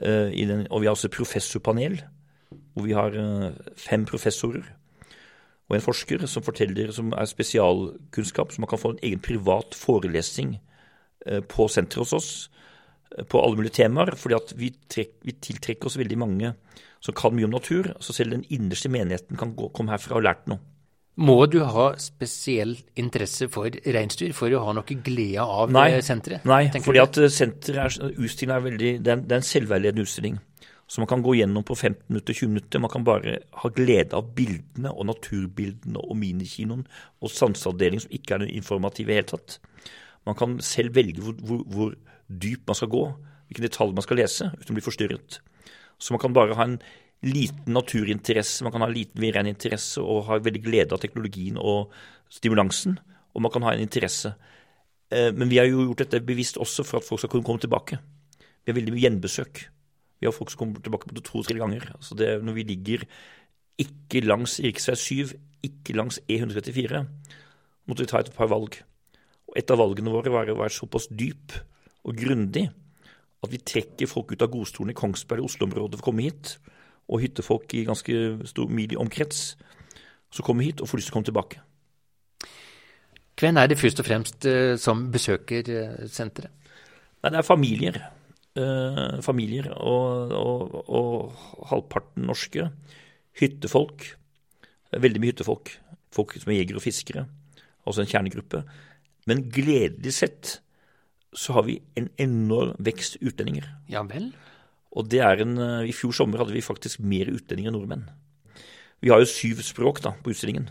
Uh, 0.03 0.67
og 0.71 0.81
vi 0.81 0.89
har 0.89 0.95
også 0.95 1.13
professorpanel, 1.13 2.01
hvor 2.73 2.87
vi 2.87 2.95
har 2.97 3.17
uh, 3.17 3.53
fem 3.77 4.05
professorer 4.09 4.65
og 5.73 5.79
en 5.79 5.85
forsker 5.87 6.27
som 6.29 6.45
forteller 6.45 6.91
som 6.93 7.15
er 7.17 7.29
spesialkunnskap, 7.29 8.53
så 8.53 8.61
man 8.61 8.69
kan 8.69 8.81
få 8.81 8.93
en 8.93 9.05
egen 9.09 9.23
privat 9.25 9.73
forelesning 9.73 10.59
eh, 11.25 11.41
på 11.41 11.65
senteret 11.73 12.05
hos 12.05 12.13
oss 12.19 12.29
eh, 13.17 13.25
på 13.25 13.41
alle 13.41 13.57
mulige 13.57 13.79
temaer. 13.81 14.13
fordi 14.17 14.37
at 14.37 14.53
vi, 14.59 14.69
trek, 14.89 15.17
vi, 15.25 15.33
tiltrekker 15.33 15.89
oss 15.89 15.97
veldig 15.97 16.19
mange 16.21 16.53
som 17.01 17.17
kan 17.17 17.33
mye 17.33 17.49
om 17.49 17.57
natur. 17.57 17.89
Så 18.05 18.13
selv 18.13 18.37
den 18.37 18.45
innerste 18.53 18.93
menigheten 18.93 19.41
kan 19.41 19.57
gå, 19.57 19.73
komme 19.73 19.97
herfra 19.97 20.21
og 20.21 20.29
lært 20.29 20.45
noe. 20.53 20.61
Må 21.17 21.47
du 21.49 21.59
ha 21.65 21.91
spesiell 22.01 22.77
interesse 22.97 23.49
for 23.53 23.73
reinsdyr 23.73 24.33
for 24.37 24.53
å 24.53 24.63
ha 24.67 24.77
noe 24.77 25.01
glede 25.05 25.41
av 25.41 25.73
nei, 25.73 25.89
senteret? 26.05 26.45
Nei, 26.49 26.67
fordi 26.85 27.01
at 27.01 27.19
senteret 27.33 27.99
er, 28.01 28.55
er 28.57 28.65
veldig, 28.69 28.95
det 29.01 29.13
er, 29.13 29.25
det 29.25 29.37
er 29.37 29.41
en 29.41 29.53
selvveiledende 29.55 30.05
utstilling 30.05 30.39
som 30.91 31.03
man 31.03 31.09
kan 31.09 31.23
gå 31.25 31.35
gjennom 31.39 31.65
på 31.65 31.75
15 31.75 32.05
minutter, 32.09 32.37
20 32.37 32.49
minutter. 32.49 32.83
Man 32.83 32.93
kan 32.93 33.05
bare 33.05 33.39
ha 33.63 33.71
glede 33.73 34.17
av 34.19 34.33
bildene 34.37 34.93
og 34.93 35.09
naturbildene 35.09 36.03
og 36.03 36.19
minikinoen 36.21 36.87
og 37.23 37.33
sanseavdelingen 37.33 38.05
som 38.05 38.17
ikke 38.17 38.37
er 38.37 38.49
informative 38.51 39.09
i 39.09 39.15
det 39.15 39.21
hele 39.21 39.31
tatt. 39.31 39.59
Man 40.29 40.37
kan 40.39 40.59
selv 40.63 40.95
velge 40.95 41.23
hvor, 41.25 41.39
hvor, 41.41 41.63
hvor 41.67 41.95
dypt 42.29 42.67
man 42.69 42.79
skal 42.79 42.93
gå, 42.93 43.07
hvilke 43.49 43.65
detaljer 43.65 43.97
man 43.97 44.07
skal 44.07 44.21
lese, 44.21 44.51
uten 44.59 44.75
å 44.75 44.79
bli 44.79 44.85
forstyrret. 44.85 45.41
Så 45.99 46.15
man 46.15 46.23
kan 46.23 46.35
bare 46.37 46.57
ha 46.59 46.67
en 46.69 46.79
liten 47.23 47.75
naturinteresse, 47.75 48.65
man 48.65 48.75
kan 48.75 48.83
ha 48.83 48.91
en 48.91 48.97
liten 48.97 49.47
interesse 49.47 50.03
og 50.03 50.27
ha 50.27 50.39
veldig 50.43 50.63
glede 50.63 50.95
av 50.95 51.01
teknologien 51.03 51.59
og 51.59 51.93
stimulansen, 52.33 52.99
og 53.33 53.43
man 53.43 53.53
kan 53.53 53.63
ha 53.63 53.75
en 53.75 53.85
interesse. 53.85 54.35
Eh, 55.13 55.31
men 55.33 55.49
vi 55.49 55.59
har 55.59 55.69
jo 55.69 55.87
gjort 55.87 56.05
dette 56.05 56.25
bevisst 56.27 56.59
også 56.59 56.85
for 56.85 56.99
at 56.99 57.07
folk 57.07 57.21
skal 57.21 57.31
kunne 57.31 57.47
komme 57.47 57.63
tilbake. 57.63 57.99
Vi 58.41 58.73
har 58.73 58.79
veldig 58.79 58.95
mye 58.95 59.05
gjenbesøk. 59.05 59.63
Vi 60.23 60.29
har 60.29 60.35
folk 60.35 60.53
som 60.53 60.61
kommer 60.61 60.79
tilbake 60.79 61.09
på 61.11 61.17
det 61.17 61.25
to-tre 61.27 61.59
ganger. 61.59 61.89
Så 61.99 62.15
det, 62.15 62.37
når 62.47 62.55
vi 62.61 62.65
ligger 62.69 63.03
ikke 63.83 64.23
langs 64.23 64.61
rv. 64.63 64.79
7, 64.79 65.33
ikke 65.67 65.97
langs 65.99 66.21
E134, 66.31 67.01
måtte 67.91 68.05
vi 68.05 68.11
ta 68.13 68.21
et 68.23 68.31
par 68.37 68.47
valg. 68.53 68.79
Og 69.51 69.59
Et 69.59 69.75
av 69.75 69.83
valgene 69.83 70.15
våre 70.15 70.31
var 70.31 70.47
å 70.47 70.61
være 70.61 70.77
såpass 70.77 71.11
dyp 71.11 71.57
og 72.07 72.15
grundig 72.17 72.69
at 73.43 73.51
vi 73.51 73.59
trekker 73.59 74.07
folk 74.07 74.31
ut 74.31 74.47
av 74.47 74.53
godstolen 74.53 74.95
i 74.95 74.97
Kongsberg 74.97 75.43
og 75.43 75.51
Oslo-området 75.51 75.99
for 75.99 76.07
å 76.07 76.09
komme 76.13 76.29
hit, 76.29 76.55
og 77.11 77.25
hyttefolk 77.25 77.75
i 77.75 77.83
ganske 77.89 78.23
stor 78.47 78.71
mil 78.71 78.95
omkrets 79.03 79.57
som 80.33 80.47
kommer 80.47 80.65
hit 80.65 80.81
og 80.81 80.89
får 80.89 81.01
lyst 81.03 81.11
til 81.11 81.17
å 81.17 81.19
komme 81.19 81.31
tilbake. 81.33 81.63
Hvem 83.43 83.59
er 83.59 83.67
det 83.67 83.81
først 83.81 83.99
og 83.99 84.07
fremst 84.07 84.47
eh, 84.47 84.77
som 84.79 85.09
besøker 85.11 85.67
eh, 85.67 86.05
senteret? 86.07 86.55
Nei, 87.23 87.31
Det 87.31 87.39
er 87.41 87.47
familier 87.47 87.99
eh, 88.59 89.21
familier, 89.25 89.71
og, 89.77 90.33
og, 90.37 90.75
og 90.89 91.69
halvparten 91.71 92.27
norske. 92.29 92.69
Hyttefolk. 93.41 94.11
Veldig 94.93 95.23
mye 95.23 95.33
hyttefolk. 95.33 95.75
Folk 96.13 96.37
som 96.37 96.53
er 96.53 96.61
jegere 96.61 96.81
og 96.81 96.85
fiskere. 96.85 97.27
Altså 97.87 98.05
en 98.05 98.11
kjernegruppe. 98.11 98.63
Men 99.31 99.47
gledelig 99.55 100.17
sett 100.19 100.59
så 101.33 101.57
har 101.57 101.65
vi 101.65 101.79
en 101.97 102.11
enorm 102.21 102.77
vekst 102.83 103.17
utlendinger. 103.25 103.71
Ja 103.89 104.03
vel? 104.05 104.33
Og 104.93 105.09
det 105.09 105.23
er 105.25 105.41
en, 105.41 105.57
eh, 105.57 105.89
I 105.89 105.97
fjor 105.97 106.13
sommer 106.13 106.43
hadde 106.43 106.53
vi 106.53 106.65
faktisk 106.65 107.01
mer 107.01 107.31
utlendinger 107.33 107.73
enn 107.73 107.79
nordmenn. 107.79 108.11
Vi 109.01 109.11
har 109.11 109.19
jo 109.19 109.27
syv 109.27 109.63
språk 109.65 110.03
da, 110.05 110.13
på 110.23 110.31
utstillingen. 110.31 110.69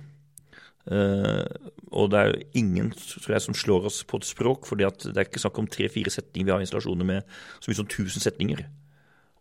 Uh, 0.89 1.45
og 1.93 2.09
det 2.09 2.19
er 2.19 2.29
jo 2.31 2.43
ingen 2.57 2.89
tror 2.95 3.35
jeg, 3.35 3.43
som 3.45 3.57
slår 3.57 3.89
oss 3.91 4.01
på 4.07 4.17
et 4.17 4.25
språk, 4.25 4.65
for 4.65 4.79
det 4.79 4.87
er 4.87 5.25
ikke 5.27 5.41
snakk 5.43 5.59
om 5.61 5.69
tre-fire 5.69 6.13
setninger. 6.13 6.47
Vi 6.47 6.53
har 6.55 6.63
installasjoner 6.63 7.07
med 7.07 7.35
så 7.59 7.69
mye 7.69 7.79
som 7.81 7.89
1000 7.89 8.25
setninger. 8.25 8.63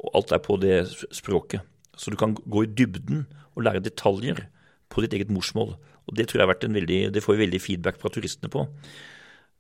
Og 0.01 0.17
alt 0.21 0.33
er 0.33 0.43
på 0.45 0.57
det 0.61 0.83
språket. 1.17 1.65
Så 1.97 2.13
du 2.13 2.17
kan 2.21 2.35
gå 2.35 2.65
i 2.65 2.73
dybden 2.73 3.27
og 3.55 3.65
lære 3.67 3.85
detaljer 3.85 4.47
på 4.91 5.05
ditt 5.05 5.15
eget 5.17 5.31
morsmål. 5.31 5.77
Og 6.09 6.17
Det 6.17 6.27
tror 6.29 6.41
jeg 6.41 6.47
har 6.47 6.55
vært 6.55 6.65
en 6.67 6.75
veldig, 6.75 7.01
det 7.15 7.23
får 7.23 7.37
vi 7.37 7.45
veldig 7.45 7.61
feedback 7.61 8.01
fra 8.01 8.11
turistene 8.11 8.51
på. 8.51 8.67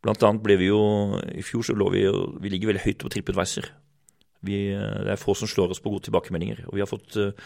Blant 0.00 0.22
annet 0.24 0.42
ble 0.42 0.56
vi 0.56 0.70
jo 0.70 0.80
I 1.36 1.42
fjor 1.44 1.66
så 1.66 1.74
lå 1.76 1.90
vi 1.92 2.06
jo 2.06 2.30
Vi 2.40 2.48
ligger 2.48 2.70
veldig 2.70 2.84
høyt 2.86 3.02
på 3.02 3.10
TripAdvisor. 3.12 3.68
Vi, 4.40 4.72
det 4.72 5.12
er 5.12 5.20
få 5.20 5.34
som 5.36 5.48
slår 5.50 5.74
oss 5.74 5.82
på 5.84 5.92
gode 5.92 6.08
tilbakemeldinger. 6.08 6.64
Og 6.68 6.78
vi 6.78 6.80
har 6.80 6.88
fått 6.88 7.18
uh, 7.20 7.36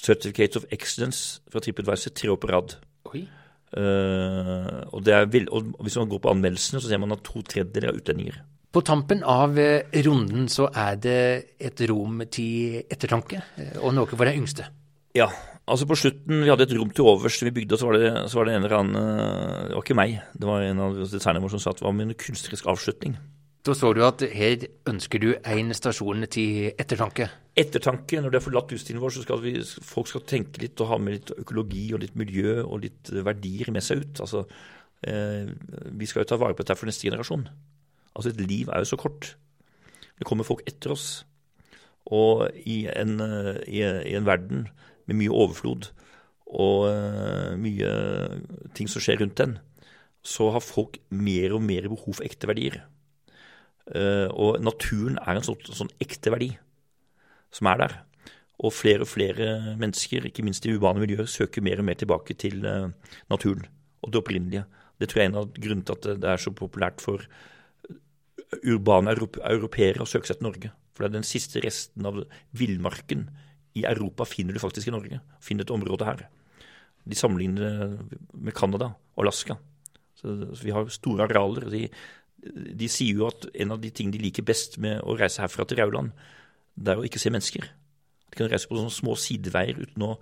Certificate 0.00 0.56
of 0.56 0.64
Excellence 0.72 1.42
fra 1.52 1.60
TripAdvisor 1.60 2.14
tre 2.16 2.30
år 2.32 2.40
på 2.40 2.48
rad. 2.48 2.78
Oi. 3.12 3.26
Uh, 3.68 4.80
og, 4.96 5.04
vild, 5.28 5.50
og, 5.52 5.74
Hvis 5.84 5.98
man 6.00 6.08
går 6.08 6.22
på 6.24 6.30
anmeldelsene, 6.32 6.80
så 6.80 6.88
ser 6.88 7.00
man 7.02 7.12
at 7.12 7.24
to 7.26 7.42
tredjedeler 7.42 7.90
er 7.90 7.98
utlendinger. 8.00 8.38
På 8.72 8.80
tampen 8.84 9.22
av 9.24 9.56
eh, 9.60 9.84
runden 10.04 10.48
så 10.52 10.66
er 10.76 10.98
det 11.00 11.20
et 11.56 11.80
rom 11.88 12.20
til 12.28 12.82
ettertanke, 12.84 13.40
eh, 13.56 13.78
og 13.80 13.94
noe 13.96 14.08
for 14.12 14.28
de 14.28 14.34
yngste. 14.36 14.66
Ja, 15.16 15.30
altså 15.64 15.88
på 15.88 15.96
slutten, 15.96 16.42
vi 16.44 16.50
hadde 16.52 16.66
et 16.68 16.74
rom 16.76 16.90
til 16.92 17.08
overs 17.08 17.40
vi 17.44 17.54
bygde, 17.56 17.76
og 17.76 17.80
så 17.80 17.88
var 17.88 17.96
det, 17.96 18.10
så 18.28 18.38
var 18.38 18.48
det 18.48 18.54
en 18.54 18.66
eller 18.68 18.76
annen 18.76 18.98
Det 19.70 19.72
var 19.72 19.86
ikke 19.86 19.96
meg, 19.96 20.18
det 20.36 20.50
var 20.50 20.66
en 20.66 20.84
av 20.84 21.00
designerne 21.00 21.44
våre 21.44 21.56
som 21.56 21.64
sa 21.64 21.72
at 21.72 21.80
det 21.80 21.88
var 21.88 21.96
med 21.96 22.10
en 22.10 22.20
kunstnerisk 22.20 22.68
avslutning. 22.68 23.16
Da 23.68 23.74
så 23.76 23.90
du 23.92 23.98
at 24.00 24.22
her 24.32 24.62
ønsker 24.88 25.20
du 25.20 25.26
en 25.36 25.74
stasjon 25.76 26.24
til 26.32 26.70
ettertanke? 26.70 27.26
Ettertanke. 27.58 28.22
Når 28.24 28.32
de 28.32 28.38
har 28.38 28.44
forlatt 28.46 28.72
utstillingen 28.72 29.02
vår, 29.02 29.12
så 29.12 29.24
skal 29.26 29.42
vi, 29.42 29.52
folk 29.84 30.08
skal 30.08 30.24
tenke 30.30 30.62
litt 30.62 30.80
og 30.80 30.88
ha 30.88 30.96
med 31.02 31.18
litt 31.18 31.32
økologi 31.36 31.82
og 31.92 32.00
litt 32.00 32.16
miljø 32.16 32.62
og 32.62 32.86
litt 32.86 33.12
verdier 33.12 33.68
med 33.74 33.84
seg 33.84 34.00
ut. 34.00 34.24
Altså, 34.24 34.46
eh, 35.04 35.52
vi 36.00 36.08
skal 36.08 36.24
jo 36.24 36.30
ta 36.32 36.40
vare 36.40 36.56
på 36.56 36.64
dette 36.64 36.78
for 36.80 36.88
neste 36.88 37.10
generasjon. 37.10 37.44
Altså, 38.16 38.32
et 38.32 38.40
liv 38.40 38.72
er 38.72 38.86
jo 38.86 38.90
så 38.94 39.02
kort. 39.04 39.34
Det 40.16 40.24
kommer 40.24 40.48
folk 40.48 40.64
etter 40.64 40.96
oss. 40.96 41.26
Og 42.08 42.48
i 42.64 42.86
en, 42.88 43.18
eh, 43.20 43.54
i, 43.68 43.84
i 43.84 44.16
en 44.16 44.28
verden 44.32 44.70
med 45.04 45.20
mye 45.20 45.40
overflod 45.44 45.92
og 46.48 46.86
uh, 46.88 47.52
mye 47.60 47.88
ting 48.72 48.88
som 48.88 49.04
skjer 49.04 49.20
rundt 49.20 49.36
den, 49.36 49.58
så 50.24 50.48
har 50.54 50.64
folk 50.64 50.96
mer 51.12 51.52
og 51.52 51.60
mer 51.68 51.92
behov 51.92 52.16
for 52.16 52.24
ekte 52.24 52.48
verdier. 52.48 52.86
Eh, 53.96 54.28
og 54.34 54.58
naturen 54.60 55.16
er 55.22 55.38
en 55.38 55.46
sånn, 55.46 55.60
sånn, 55.64 55.92
ekte 56.02 56.32
verdi 56.34 56.50
som 57.54 57.70
er 57.72 57.82
der. 57.82 57.96
Og 58.58 58.74
flere 58.74 59.06
og 59.06 59.10
flere 59.10 59.76
mennesker, 59.78 60.26
ikke 60.28 60.44
minst 60.44 60.66
i 60.66 60.74
urbane 60.74 61.00
miljøer, 61.00 61.28
søker 61.30 61.64
mer 61.64 61.80
og 61.80 61.88
mer 61.88 61.98
tilbake 62.00 62.36
til 62.38 62.66
eh, 62.66 62.90
naturen 63.32 63.64
og 64.04 64.12
det 64.12 64.20
opprinnelige. 64.20 64.66
Det 64.98 65.08
tror 65.08 65.20
jeg 65.20 65.28
er 65.28 65.32
en 65.32 65.40
av 65.40 65.52
grunnene 65.54 65.86
til 65.86 65.96
at 65.96 66.20
det 66.22 66.32
er 66.32 66.42
så 66.42 66.52
populært 66.54 67.02
for 67.02 67.22
urbane 68.64 69.12
europeere 69.14 70.02
å 70.02 70.08
søke 70.08 70.28
seg 70.28 70.40
til 70.40 70.48
Norge. 70.48 70.72
For 70.94 71.04
det 71.04 71.10
er 71.10 71.18
den 71.20 71.28
siste 71.28 71.62
resten 71.62 72.08
av 72.08 72.22
villmarken 72.58 73.28
i 73.78 73.84
Europa 73.86 74.26
finner 74.26 74.56
du 74.56 74.62
faktisk 74.62 74.90
i 74.90 74.94
Norge. 74.94 75.20
Finner 75.44 75.66
et 75.66 75.74
område 75.74 76.08
her. 76.08 76.24
De 77.08 77.16
sammenligner 77.16 77.98
med 78.34 78.56
Canada 78.56 78.92
og 79.14 79.24
Alaska. 79.24 79.58
Så, 80.18 80.34
vi 80.64 80.74
har 80.74 80.88
store 80.90 81.28
arealer. 81.28 81.68
De, 81.70 81.84
de 82.42 82.88
sier 82.90 83.18
jo 83.18 83.28
at 83.28 83.48
en 83.58 83.74
av 83.74 83.80
de 83.82 83.90
tingene 83.90 84.16
de 84.16 84.22
liker 84.22 84.46
best 84.46 84.78
med 84.82 85.00
å 85.02 85.16
reise 85.18 85.42
herfra 85.42 85.66
til 85.66 85.80
Rauland, 85.80 86.12
det 86.78 86.94
er 86.94 87.00
å 87.00 87.06
ikke 87.06 87.20
se 87.20 87.32
mennesker. 87.34 87.66
De 88.28 88.38
kan 88.38 88.50
reise 88.50 88.68
på 88.70 88.78
sånne 88.78 88.94
små 88.94 89.16
sideveier 89.18 89.80
uten 89.80 90.04
å, 90.06 90.12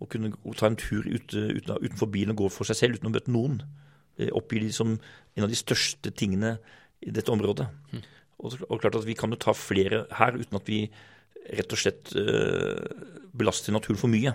å 0.00 0.08
kunne 0.10 0.32
ta 0.58 0.70
en 0.70 0.78
tur 0.80 1.06
ut, 1.06 1.30
uten, 1.30 1.76
utenfor 1.78 2.10
bilen 2.10 2.34
og 2.34 2.44
gå 2.44 2.50
for 2.54 2.68
seg 2.68 2.78
selv 2.78 2.98
uten 2.98 3.10
å 3.10 3.14
møte 3.14 3.32
noen. 3.32 3.60
Det 4.18 4.32
oppgir 4.36 4.64
de 4.64 4.72
som 4.74 4.96
en 4.96 5.46
av 5.46 5.52
de 5.52 5.58
største 5.58 6.12
tingene 6.16 6.56
i 7.00 7.14
dette 7.14 7.32
området. 7.32 7.68
Mm. 7.94 8.02
Og, 8.40 8.58
og, 8.66 8.76
klart 8.80 8.98
at 8.98 9.06
Vi 9.06 9.16
kan 9.16 9.32
jo 9.32 9.40
ta 9.40 9.54
flere 9.56 10.04
her 10.16 10.36
uten 10.36 10.58
at 10.58 10.68
vi 10.68 10.82
rett 11.56 11.72
og 11.72 11.80
slett 11.80 12.12
øh, 12.18 12.80
belaster 13.36 13.72
naturen 13.72 14.00
for 14.00 14.12
mye. 14.12 14.34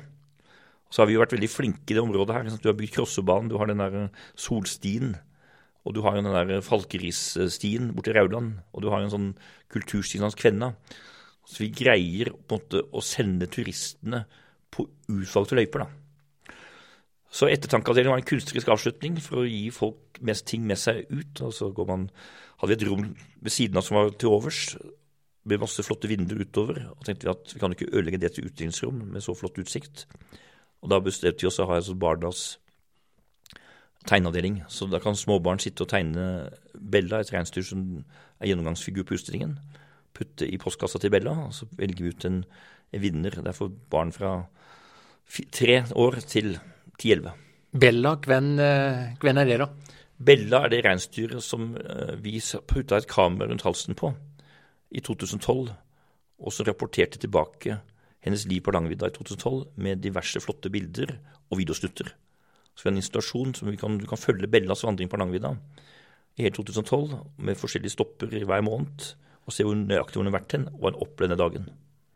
Så 0.89 1.01
har 1.01 1.09
vi 1.09 1.17
jo 1.17 1.21
vært 1.21 1.35
veldig 1.35 1.51
flinke 1.51 1.91
i 1.91 1.97
det 1.97 2.03
området 2.03 2.35
her. 2.37 2.49
Du 2.61 2.69
har 2.69 2.77
bygd 2.77 2.95
Krossebanen, 2.95 3.49
du 3.49 3.57
har 3.59 3.69
den 3.69 3.81
der 3.81 4.09
solstien 4.39 5.15
og 5.85 5.93
du 5.93 6.01
har 6.01 6.17
jo 6.17 6.23
den 6.25 6.33
der 6.33 6.63
Falkerisstien 6.65 7.91
borti 7.93 8.13
Rauland, 8.15 8.57
og 8.73 8.81
du 8.81 8.89
har 8.89 9.03
jo 9.03 9.09
en 9.09 9.13
sånn 9.13 9.29
kulturstien 9.71 10.25
hans 10.25 10.37
Kvenna. 10.37 10.73
Så 11.45 11.61
vi 11.61 11.69
greier 11.77 12.31
på 12.33 12.57
en 12.57 12.63
måte 12.63 12.81
å 12.89 13.03
sende 13.05 13.47
turistene 13.53 14.23
på 14.73 14.87
utvalgte 15.13 15.59
løyper, 15.59 15.85
da. 15.85 16.57
Så 17.35 17.49
ettertankeavdelingen 17.51 18.13
var 18.13 18.21
en 18.21 18.27
kunstnerisk 18.29 18.69
avslutning 18.71 19.17
for 19.21 19.41
å 19.41 19.47
gi 19.49 19.67
folk 19.75 20.21
mest 20.25 20.45
ting 20.47 20.63
med 20.67 20.79
seg 20.79 21.03
ut. 21.11 21.41
Og 21.43 21.51
så 21.53 21.67
man, 21.83 22.07
hadde 22.61 22.71
vi 22.71 22.77
et 22.77 22.85
rom 22.87 23.09
ved 23.43 23.53
siden 23.53 23.79
av 23.79 23.83
som 23.83 23.99
var 23.99 24.13
til 24.15 24.31
overs, 24.31 24.61
med 25.45 25.61
masse 25.61 25.83
flotte 25.85 26.09
vinduer 26.09 26.45
utover. 26.47 26.79
Og 26.95 27.03
tenkte 27.05 27.27
vi 27.27 27.33
at 27.33 27.51
vi 27.53 27.61
kan 27.61 27.75
ikke 27.75 27.91
ødelegge 27.91 28.21
det 28.23 28.31
til 28.37 28.47
utstillingsrom 28.47 29.03
med 29.11 29.25
så 29.25 29.35
flott 29.37 29.59
utsikt. 29.61 30.05
Og 30.81 30.93
da 30.93 31.01
bestemte 31.03 31.43
vi 31.43 31.49
oss 31.51 31.59
å 31.59 31.67
ha 31.69 31.77
et 31.77 31.85
sånt 31.89 32.01
Bardas 32.01 32.45
tegneavdeling. 34.09 34.61
Så 34.69 34.87
da 34.89 34.99
kan 35.03 35.17
småbarn 35.17 35.61
sitte 35.61 35.85
og 35.85 35.91
tegne 35.91 36.49
Bella, 36.75 37.21
et 37.21 37.31
reinsdyr 37.33 37.65
som 37.65 37.85
er 38.39 38.51
gjennomgangsfigur 38.51 39.07
på 39.07 39.17
utstillingen. 39.17 39.57
Putte 40.15 40.47
i 40.47 40.59
postkassa 40.61 41.01
til 41.01 41.11
Bella, 41.13 41.33
og 41.47 41.55
så 41.55 41.67
velger 41.77 42.05
vi 42.05 42.13
ut 42.13 42.27
en, 42.27 42.43
en 42.93 43.03
vinner. 43.03 43.39
Det 43.39 43.51
er 43.51 43.57
for 43.57 43.73
barn 43.91 44.13
fra 44.15 44.37
tre 45.51 45.81
år 45.95 46.21
til 46.27 46.55
ti-elleve. 46.99 47.33
Bella, 47.75 48.13
eh, 48.15 49.15
hvem, 49.19 49.37
er 49.37 49.49
det, 49.49 49.57
da? 49.59 49.67
Bella 50.15 50.61
er 50.63 50.71
det 50.71 50.85
reinsdyret 50.85 51.43
som 51.43 51.73
eh, 51.75 52.15
vi 52.23 52.39
putta 52.67 53.01
et 53.01 53.09
kamera 53.11 53.49
rundt 53.49 53.65
halsen 53.67 53.97
på 53.99 54.13
i 54.95 55.01
2012, 55.03 55.73
og 56.39 56.53
som 56.53 56.67
rapporterte 56.67 57.19
tilbake 57.19 57.79
hennes 58.25 58.45
liv 58.47 58.61
på 58.63 58.71
Langvidda 58.71 59.09
i 59.09 59.15
2012 59.15 59.75
med 59.83 60.01
diverse 60.03 60.39
flotte 60.41 60.71
bilder 60.71 61.17
og 61.51 61.59
videosnutter. 61.59 62.13
Så 62.75 62.83
vi 62.83 62.89
har 62.89 62.95
en 62.95 63.01
installasjon 63.01 63.55
som 63.55 63.71
vi 63.71 63.79
kan, 63.79 63.97
du 63.97 64.07
kan 64.09 64.19
følge 64.19 64.51
Bellas 64.51 64.83
vandring 64.83 65.09
på 65.09 65.17
Hardangervidda 65.17 65.55
i 66.35 66.43
hele 66.43 66.55
2012 66.57 67.15
med 67.47 67.59
forskjellige 67.59 67.95
stopper 67.95 68.33
i 68.35 68.43
hver 68.43 68.63
måned 68.65 69.13
og 69.45 69.53
se 69.53 69.63
hvor 69.63 69.77
nøyaktig 69.77 70.19
hun 70.19 70.27
har 70.31 70.39
vært 70.39 70.55
hen, 70.57 70.69
og 70.81 70.89
en 70.89 71.01
opplevende 71.05 71.37
dagen. 71.37 71.67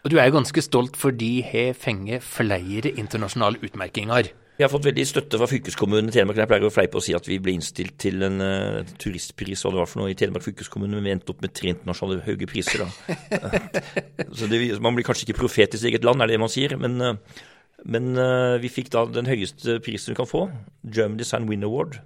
Og 0.04 0.12
Du 0.12 0.18
er 0.18 0.30
jo 0.30 0.38
ganske 0.40 0.62
stolt 0.64 0.96
fordi 0.98 1.42
har 1.46 1.76
fenget 1.78 2.24
flere 2.26 2.92
internasjonale 2.98 3.60
utmerkinger. 3.62 4.32
Vi 4.60 4.64
har 4.66 4.72
fått 4.72 4.88
veldig 4.90 5.06
støtte 5.08 5.38
fra 5.40 5.48
fylkeskommunen 5.48 6.10
i 6.10 6.14
Telemark. 6.16 6.40
Jeg 6.42 6.50
pleier 6.50 6.66
å 6.68 6.74
fleipe 6.74 7.00
og 7.00 7.04
si 7.06 7.14
at 7.16 7.28
vi 7.30 7.38
ble 7.40 7.54
innstilt 7.56 7.96
til 8.02 8.26
en 8.28 8.42
uh, 8.44 8.82
turistpris 9.00 9.62
hva 9.64 9.72
det 9.72 9.80
var 9.80 9.88
for 9.88 10.02
noe 10.02 10.12
i 10.12 10.18
Telemark 10.20 10.44
fylkeskommune, 10.44 10.98
men 10.98 11.06
vi 11.06 11.14
endte 11.14 11.32
opp 11.32 11.46
med 11.46 11.54
tre 11.56 11.72
internasjonale 11.76 12.26
høye 12.26 12.50
priser. 12.50 12.84
da. 12.84 13.62
Så 14.40 14.50
det, 14.52 14.60
Man 14.84 14.98
blir 14.98 15.08
kanskje 15.08 15.30
ikke 15.30 15.40
profet 15.40 15.78
i 15.78 15.80
sitt 15.80 15.94
eget 15.94 16.08
land, 16.08 16.20
er 16.26 16.34
det 16.34 16.42
man 16.42 16.52
sier. 16.52 16.76
men... 16.82 17.00
Uh, 17.00 17.46
men 17.86 18.12
uh, 18.18 18.58
vi 18.62 18.72
fikk 18.72 18.92
da 18.94 19.06
den 19.08 19.30
høyeste 19.30 19.80
prisen 19.84 20.14
vi 20.14 20.20
kan 20.20 20.30
få, 20.30 20.48
German 20.84 21.20
Design 21.20 21.48
Win 21.50 21.64
Award, 21.68 22.00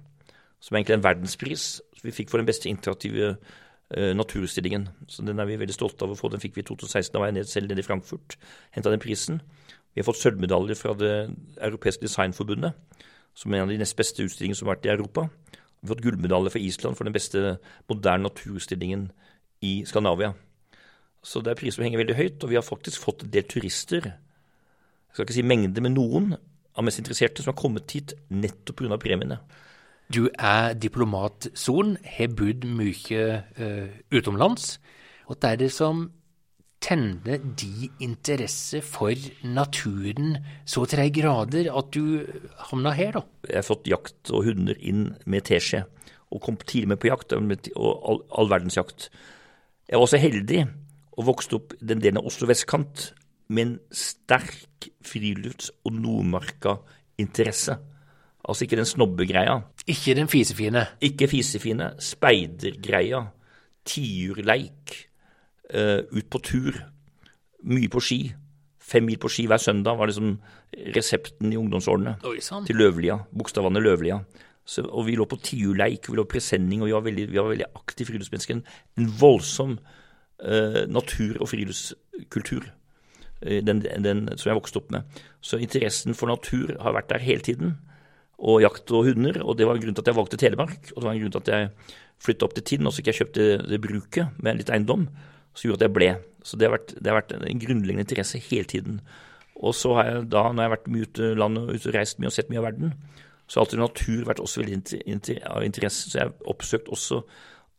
som 0.62 0.74
er 0.74 0.82
egentlig 0.82 0.98
en 0.98 1.06
verdenspris 1.06 1.68
vi 2.04 2.12
fikk 2.12 2.28
for 2.30 2.40
den 2.40 2.48
beste 2.48 2.68
interaktive 2.68 3.34
uh, 3.34 4.12
naturutstillingen. 4.16 4.88
Så 5.08 5.24
den 5.24 5.40
er 5.40 5.48
vi 5.48 5.58
veldig 5.60 5.76
stolte 5.76 6.04
av 6.04 6.12
å 6.12 6.18
få. 6.18 6.28
Den 6.32 6.42
fikk 6.42 6.58
vi 6.58 6.64
i 6.64 6.66
2016. 6.68 7.14
Da 7.14 7.22
var 7.22 7.30
jeg 7.30 7.38
ned, 7.38 7.48
selv 7.48 7.70
nede 7.70 7.80
i 7.80 7.86
Frankfurt, 7.86 8.36
henta 8.76 8.92
den 8.92 9.02
prisen. 9.02 9.40
Vi 9.94 10.02
har 10.02 10.08
fått 10.08 10.20
sølvmedaljer 10.20 10.76
fra 10.76 10.92
Det 10.98 11.12
europeiske 11.62 12.04
designforbundet, 12.04 12.74
som 13.34 13.54
er 13.54 13.62
en 13.62 13.68
av 13.68 13.72
de 13.72 13.80
nest 13.80 13.96
beste 13.96 14.26
utstillingene 14.26 14.58
som 14.58 14.68
har 14.68 14.76
vært 14.76 14.88
i 14.90 14.92
Europa. 14.94 15.28
Vi 15.48 15.86
har 15.86 15.94
fått 15.94 16.04
gullmedalje 16.04 16.52
fra 16.52 16.64
Island 16.66 16.98
for 16.98 17.08
den 17.08 17.16
beste 17.16 17.56
moderne 17.90 18.26
naturutstillingen 18.26 19.08
i 19.64 19.74
Skandinavia. 19.88 20.34
Så 21.24 21.40
det 21.40 21.54
er 21.54 21.58
priser 21.58 21.78
som 21.78 21.86
henger 21.86 22.02
veldig 22.02 22.18
høyt, 22.18 22.44
og 22.44 22.52
vi 22.52 22.58
har 22.58 22.66
faktisk 22.66 23.00
fått 23.00 23.24
en 23.24 23.32
del 23.32 23.46
turister 23.48 24.12
jeg 25.14 25.20
skal 25.20 25.28
ikke 25.28 25.36
si 25.36 25.46
mengde, 25.46 25.78
men 25.78 25.94
noen 25.94 26.32
av 26.74 26.82
mest 26.82 26.98
interesserte 26.98 27.44
som 27.44 27.52
har 27.52 27.60
kommet 27.60 27.92
hit 27.94 28.16
nettopp 28.34 28.80
pga. 28.80 28.96
premiene. 28.98 29.38
Du 30.10 30.26
er 30.34 30.74
diplomat, 30.74 31.46
Son, 31.54 31.94
har 32.02 32.34
bodd 32.34 32.66
mye 32.66 33.22
uh, 33.54 33.94
utenlands. 34.10 34.80
Og 35.30 35.38
det 35.38 35.52
er 35.52 35.60
det 35.62 35.70
som 35.70 36.08
tenner 36.82 37.38
de 37.38 37.88
interesse 38.02 38.82
for 38.82 39.14
naturen 39.46 40.34
så 40.66 40.82
til 40.84 41.00
de 41.00 41.22
grader 41.22 41.70
at 41.70 41.94
du 41.94 42.26
havna 42.66 42.92
her, 42.98 43.14
da? 43.14 43.22
Jeg 43.46 43.62
har 43.62 43.70
fått 43.70 43.86
jakt 43.88 44.34
og 44.34 44.50
hunder 44.50 44.76
inn 44.82 45.12
med 45.30 45.46
teskje, 45.46 45.86
og 46.34 46.42
kom 46.42 46.58
tidlig 46.58 46.90
med 46.90 47.00
på 47.00 47.12
jakt, 47.14 47.32
og 47.32 47.54
all, 47.78 48.24
all 48.34 48.50
verdens 48.50 48.82
jakt. 48.82 49.12
Jeg 49.86 49.94
var 49.94 50.08
også 50.10 50.20
heldig 50.26 50.64
og 51.14 51.28
vokste 51.30 51.60
opp 51.60 51.78
den 51.78 52.02
delen 52.02 52.18
av 52.18 52.26
Oslo 52.26 52.50
vestkant 52.50 53.12
med 53.48 53.66
en 53.66 53.74
sterk 53.92 54.88
frilufts- 55.04 55.70
og 55.84 55.92
nordmarka-interesse. 55.92 57.76
Altså 58.44 58.64
ikke 58.64 58.76
den 58.76 58.88
snobbegreia. 58.88 59.60
Ikke 59.86 60.14
den 60.14 60.28
fisefine. 60.28 60.86
Ikke 61.00 61.28
fisefine. 61.28 61.94
Speidergreia. 61.98 63.22
Tiurleik. 63.84 64.96
Uh, 65.74 66.04
ut 66.12 66.28
på 66.30 66.40
tur. 66.44 66.80
Mye 67.64 67.88
på 67.88 68.00
ski. 68.04 68.34
Fem 68.84 69.06
mil 69.08 69.18
på 69.20 69.30
ski 69.32 69.46
hver 69.48 69.60
søndag 69.60 69.96
var 69.96 70.10
liksom 70.10 70.36
resepten 70.96 71.52
i 71.52 71.56
ungdomsårene. 71.56 72.18
Oi, 72.28 72.40
sant. 72.44 72.68
Til 72.68 72.76
Løvlia. 72.76 73.16
Bokstavene 73.32 73.80
Løvlia. 73.80 74.20
Så, 74.64 74.84
og 74.84 75.06
vi 75.06 75.16
lå 75.16 75.24
på 75.28 75.36
tiurleik, 75.44 76.08
vi 76.08 76.16
lå 76.16 76.24
på 76.24 76.36
presenning, 76.38 76.80
og 76.82 76.88
vi 76.88 76.94
var 76.96 77.04
veldig, 77.04 77.24
vi 77.32 77.40
var 77.40 77.50
veldig 77.50 77.66
aktive 77.76 78.08
friluftsmennesker. 78.12 78.60
En 79.00 79.10
voldsom 79.20 79.76
uh, 79.76 80.84
natur- 80.88 81.40
og 81.40 81.48
friluftskultur. 81.48 82.68
Uh, 83.44 83.60
den, 83.64 83.84
den, 83.84 84.26
som 84.34 84.50
jeg 84.50 84.58
vokste 84.58 84.80
opp 84.80 84.90
med. 84.94 85.18
Så 85.44 85.60
interessen 85.60 86.16
for 86.16 86.32
natur 86.32 86.74
har 86.80 86.96
vært 86.96 87.12
der 87.12 87.24
hele 87.24 87.44
tiden 87.44 87.76
og 88.44 88.62
jakt 88.64 88.90
og 88.92 89.08
hunder. 89.08 89.38
Og 89.44 89.58
det 89.58 89.68
var 89.68 89.78
en 89.78 89.84
grunn 89.84 89.96
til 89.96 90.04
at 90.04 90.10
jeg 90.10 90.18
valgte 90.18 90.40
Telemark. 90.40 90.90
Og 90.94 90.98
det 91.00 91.06
var 91.06 91.14
en 91.14 91.22
grunn 91.22 91.34
til 91.36 91.44
at 91.44 91.52
jeg 91.52 91.94
flytta 92.24 92.46
opp 92.46 92.56
til 92.56 92.66
Tinn, 92.70 92.86
og 92.86 92.94
så 92.94 93.02
ikke 93.02 93.12
jeg 93.12 93.20
kjøpte 93.22 93.46
det, 93.68 93.80
bruket 93.82 94.42
med 94.42 94.60
litt 94.60 94.72
eiendom. 94.72 95.06
Som 95.54 95.68
gjorde 95.68 95.84
at 95.84 95.86
jeg 95.86 95.94
ble. 95.96 96.10
Så 96.44 96.58
det 96.58 96.68
har, 96.68 96.74
vært, 96.74 96.96
det 96.98 97.10
har 97.10 97.20
vært 97.20 97.34
en 97.36 97.62
grunnleggende 97.62 98.04
interesse 98.04 98.40
hele 98.50 98.68
tiden. 98.68 99.00
Og 99.54 99.76
så 99.78 99.94
har 99.98 100.08
jeg 100.10 100.24
da, 100.34 100.48
når 100.50 100.64
jeg 100.64 100.68
har 100.68 100.76
vært 100.76 100.90
mye 100.92 101.08
ute 101.08 101.28
i 101.28 101.36
landet 101.38 101.70
og 101.70 101.94
reist 101.94 102.18
mye 102.20 102.30
og 102.30 102.36
sett 102.36 102.50
mye 102.50 102.60
av 102.60 102.66
verden, 102.68 102.94
så 103.46 103.60
har 103.60 103.66
alltid 103.66 103.82
natur 103.82 104.24
vært 104.28 104.40
også 104.42 104.62
veldig 104.62 105.36
av 105.52 105.66
interesse. 105.66 106.08
Så 106.10 106.18
jeg 106.18 106.26
har 106.26 106.50
oppsøkt 106.50 106.90
også 106.92 107.20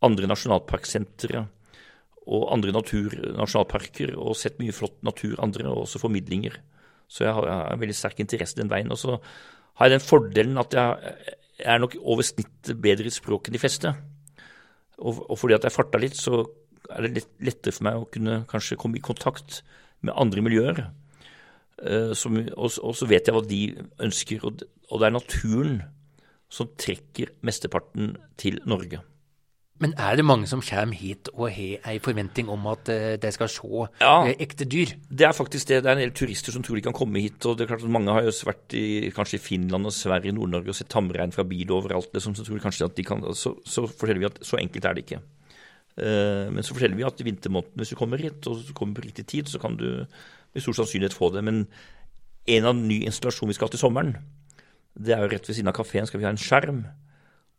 andre 0.06 0.30
nasjonalparksentre 0.30 1.44
og 2.26 2.48
andre 2.54 2.74
natur, 2.74 3.14
nasjonalparker 3.38 4.16
og 4.18 4.34
sett 4.38 4.58
mye 4.58 4.74
flott 4.74 4.98
natur 5.06 5.38
andre, 5.42 5.68
og 5.70 5.84
også 5.84 6.02
formidlinger. 6.02 6.58
Så 7.06 7.24
jeg 7.24 7.34
har, 7.36 7.46
jeg 7.46 7.60
har 7.60 7.74
en 7.74 7.82
veldig 7.82 7.96
sterk 7.96 8.20
interesse 8.22 8.58
den 8.58 8.70
veien. 8.70 8.90
Og 8.90 8.98
så 8.98 9.16
har 9.78 9.88
jeg 9.88 9.96
den 9.96 10.06
fordelen 10.06 10.58
at 10.58 10.74
jeg, 10.74 11.14
jeg 11.60 11.72
er 11.74 11.82
nok 11.82 11.96
over 12.02 12.26
snittet 12.26 12.80
bedre 12.82 13.06
i 13.06 13.14
språk 13.14 13.48
enn 13.48 13.56
de 13.56 13.62
fleste. 13.62 13.94
Og, 14.98 15.22
og, 15.28 15.36
fordi 15.38 15.56
at 15.56 15.66
jeg 15.68 15.76
farta 15.76 16.00
litt, 16.02 16.18
så 16.18 16.42
er 16.90 17.06
det 17.06 17.14
lett, 17.20 17.32
lettere 17.50 17.76
for 17.76 17.86
meg 17.86 17.98
å 18.00 18.08
kunne 18.10 18.40
kanskje 18.50 18.78
komme 18.80 18.98
i 18.98 19.04
kontakt 19.04 19.60
med 20.02 20.16
andre 20.18 20.44
miljøer. 20.44 20.86
Uh, 21.76 22.14
som, 22.16 22.38
og, 22.56 22.78
og, 22.80 22.94
så 22.96 23.08
vet 23.08 23.28
jeg 23.28 23.36
hva 23.36 23.44
de 23.44 23.60
ønsker, 24.02 24.46
og, 24.48 24.64
og 24.88 25.02
det 25.02 25.08
er 25.08 25.14
naturen 25.14 25.76
som 26.52 26.70
trekker 26.78 27.34
mesteparten 27.44 28.14
til 28.40 28.58
Norge. 28.66 29.02
Men 29.82 29.92
er 30.00 30.16
det 30.16 30.24
mange 30.24 30.48
som 30.48 30.62
kommer 30.64 30.96
hit 30.96 31.28
og 31.34 31.50
har 31.52 31.90
ei 31.90 31.98
forventning 32.00 32.48
om 32.48 32.64
at 32.70 32.88
uh, 32.88 33.16
de 33.20 33.32
skal 33.34 33.50
se 33.52 33.82
ja, 34.00 34.14
uh, 34.24 34.30
ekte 34.40 34.64
dyr? 34.64 34.94
Det 35.10 35.26
er 35.28 35.36
faktisk 35.36 35.68
det. 35.68 35.82
Det 35.84 35.90
er 35.90 35.98
en 35.98 36.04
del 36.04 36.14
turister 36.16 36.54
som 36.54 36.64
tror 36.64 36.78
de 36.78 36.84
kan 36.86 36.96
komme 36.96 37.20
hit. 37.20 37.44
og 37.44 37.58
det 37.58 37.66
er 37.66 37.74
klart 37.74 37.84
at 37.84 37.92
Mange 37.92 38.14
har 38.16 38.24
jo 38.24 38.32
vært 38.48 38.76
i 38.78 39.12
kanskje 39.16 39.36
i 39.36 39.44
Finland 39.44 39.88
og 39.88 39.92
Sverige, 39.92 40.32
Nord-Norge 40.32 40.72
og 40.72 40.78
sett 40.78 40.88
tamrein 40.92 41.34
fra 41.34 41.44
bil 41.44 41.74
overalt. 41.76 42.08
Liksom, 42.16 42.38
så 42.38 42.46
tror 42.46 42.64
kanskje 42.64 42.88
at 42.88 42.96
de 42.96 43.04
kan, 43.04 43.20
så, 43.36 43.52
så, 43.68 43.84
forteller 43.84 44.24
vi 44.24 44.30
at 44.30 44.40
så 44.48 44.56
enkelt 44.62 44.88
er 44.88 44.96
det 44.96 45.04
ikke. 45.04 45.20
Uh, 45.96 46.48
men 46.52 46.64
så 46.64 46.72
forteller 46.72 46.96
vi 46.96 47.08
at 47.08 47.20
i 47.20 47.28
vintermånedene, 47.28 47.82
hvis 47.82 47.92
du 47.92 48.00
kommer 48.00 48.24
hit 48.24 48.48
og 48.48 48.72
kommer 48.72 48.96
på 48.96 49.08
riktig 49.10 49.28
tid, 49.28 49.52
så 49.52 49.60
kan 49.60 49.76
du 49.76 50.06
med 50.06 50.64
stor 50.64 50.80
sannsynlighet 50.80 51.16
få 51.16 51.34
det. 51.36 51.44
Men 51.44 51.66
en 52.48 52.72
av 52.72 52.78
ny 52.80 53.02
installasjon 53.04 53.52
vi 53.52 53.58
skal 53.58 53.68
ha 53.68 53.76
til 53.76 53.84
sommeren, 53.84 54.16
det 54.96 55.12
er 55.12 55.20
jo 55.20 55.34
rett 55.34 55.50
ved 55.50 55.58
siden 55.58 55.68
av 55.68 55.76
kafeen 55.76 56.08
skal 56.08 56.22
vi 56.22 56.24
ha 56.24 56.32
en 56.32 56.40
skjerm. 56.40 56.86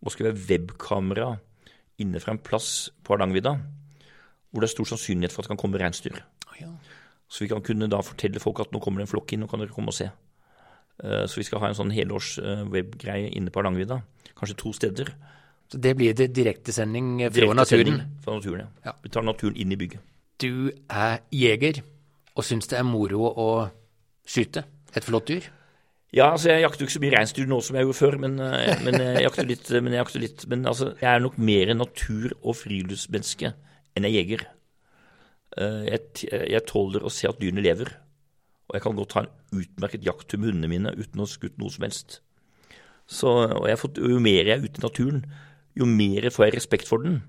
Og 0.01 0.13
skal 0.13 0.27
vi 0.27 0.33
ha 0.33 0.47
webkamera 0.49 1.35
inne 2.03 2.21
fra 2.21 2.35
en 2.35 2.41
plass 2.41 2.89
på 3.03 3.15
Hardangervidda 3.15 3.57
hvor 4.51 4.63
det 4.63 4.69
er 4.69 4.73
stor 4.75 4.87
sannsynlighet 4.93 5.33
for 5.33 5.41
at 5.41 5.47
det 5.47 5.53
kan 5.53 5.59
komme 5.59 5.79
reinsdyr. 5.81 6.21
Oh, 6.47 6.55
ja. 6.59 6.69
Så 7.27 7.43
vi 7.43 7.49
kan 7.51 7.63
kunne 7.65 7.89
da 7.91 7.99
fortelle 8.05 8.39
folk 8.39 8.61
at 8.63 8.71
nå 8.71 8.79
kommer 8.83 9.01
det 9.01 9.07
en 9.07 9.11
flokk 9.11 9.33
inn, 9.35 9.43
nå 9.43 9.49
kan 9.51 9.61
dere 9.61 9.75
komme 9.75 9.91
og 9.91 9.97
se. 9.97 10.07
Uh, 11.03 11.25
så 11.29 11.41
vi 11.41 11.45
skal 11.45 11.61
ha 11.61 11.71
en 11.71 11.77
sånn 11.77 11.91
helårs 11.93 12.37
uh, 12.39 12.63
webgreie 12.71 13.29
inne 13.35 13.51
på 13.51 13.59
Hardangervidda. 13.59 13.99
Kanskje 14.37 14.57
to 14.63 14.71
steder. 14.73 15.11
Så 15.67 15.81
det 15.83 15.93
blir 15.99 16.15
det 16.15 16.29
direktesending 16.31 17.17
fra 17.25 17.33
Direkte 17.35 17.59
naturen? 17.59 17.99
Fra 18.23 18.37
naturen, 18.39 18.63
ja. 18.63 18.69
Ja. 18.87 18.95
Vi 19.03 19.11
tar 19.11 19.27
naturen 19.27 19.59
inn 19.59 19.75
i 19.75 19.79
bygget. 19.79 20.01
Du 20.39 20.71
er 20.87 21.19
jeger 21.33 21.81
og 22.37 22.45
syns 22.45 22.69
det 22.71 22.79
er 22.79 22.87
moro 22.87 23.27
å 23.27 23.49
skyte 24.27 24.63
et 24.95 25.05
flott 25.05 25.27
dyr? 25.27 25.49
Ja, 26.15 26.29
altså 26.31 26.53
jeg 26.53 26.63
jakter 26.63 26.83
jo 26.83 26.87
ikke 26.87 26.95
så 26.95 27.03
mye 27.03 27.15
reinsdyr 27.17 27.47
nå 27.51 27.57
som 27.65 27.75
jeg 27.75 27.83
gjorde 27.83 27.99
før, 27.99 28.15
men, 28.23 28.37
eh, 28.39 28.77
men 28.85 28.95
jeg 29.03 29.25
jakter 29.25 29.47
litt. 29.47 29.69
Men, 29.75 29.91
jeg, 29.91 29.99
jakter 29.99 30.23
litt, 30.23 30.45
men 30.47 30.63
altså, 30.69 30.93
jeg 31.01 31.09
er 31.11 31.23
nok 31.23 31.35
mer 31.37 31.73
natur- 31.75 32.37
og 32.41 32.55
friluftsmenneske 32.55 33.51
enn 33.97 34.07
jeg 34.07 34.15
jeger. 34.21 34.45
Eh, 35.57 35.83
Jeg, 35.91 36.29
jeg 36.53 36.63
tåler 36.69 37.03
å 37.03 37.11
se 37.11 37.27
at 37.27 37.39
dyrene 37.41 37.63
lever, 37.65 37.91
og 38.69 38.77
jeg 38.77 38.83
kan 38.85 38.95
godt 38.95 39.17
ha 39.17 39.25
en 39.25 39.59
utmerket 39.59 40.05
jakttur 40.05 40.39
med 40.39 40.51
hundene 40.53 40.71
mine 40.71 40.93
uten 40.95 41.19
å 41.19 41.27
ha 41.27 41.31
skutt 41.31 41.57
noe 41.59 41.71
som 41.73 41.83
helst. 41.87 42.21
Så, 43.07 43.27
fått, 43.79 43.99
Jo 43.99 44.19
mer 44.19 44.43
jeg 44.47 44.57
er 44.57 44.63
ute 44.63 44.79
i 44.79 44.83
naturen, 44.83 45.21
jo 45.75 45.85
mer 45.85 46.29
får 46.31 46.47
jeg 46.47 46.55
respekt 46.57 46.87
for 46.87 47.03
den. 47.03 47.21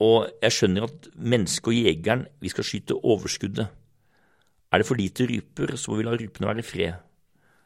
Og 0.00 0.28
jeg 0.40 0.56
skjønner 0.56 0.88
at 0.88 1.08
mennesket 1.16 1.68
og 1.68 1.76
jegeren, 1.76 2.26
vi 2.40 2.48
skal 2.48 2.64
skyte 2.64 2.96
overskuddet. 2.96 3.68
Er 4.72 4.78
det 4.80 4.86
for 4.88 4.96
lite 4.96 5.26
ryper, 5.28 5.76
så 5.76 5.90
må 5.92 6.00
vi 6.00 6.06
la 6.06 6.16
rypene 6.16 6.48
være 6.48 6.64
i 6.64 6.66
fred. 6.66 6.94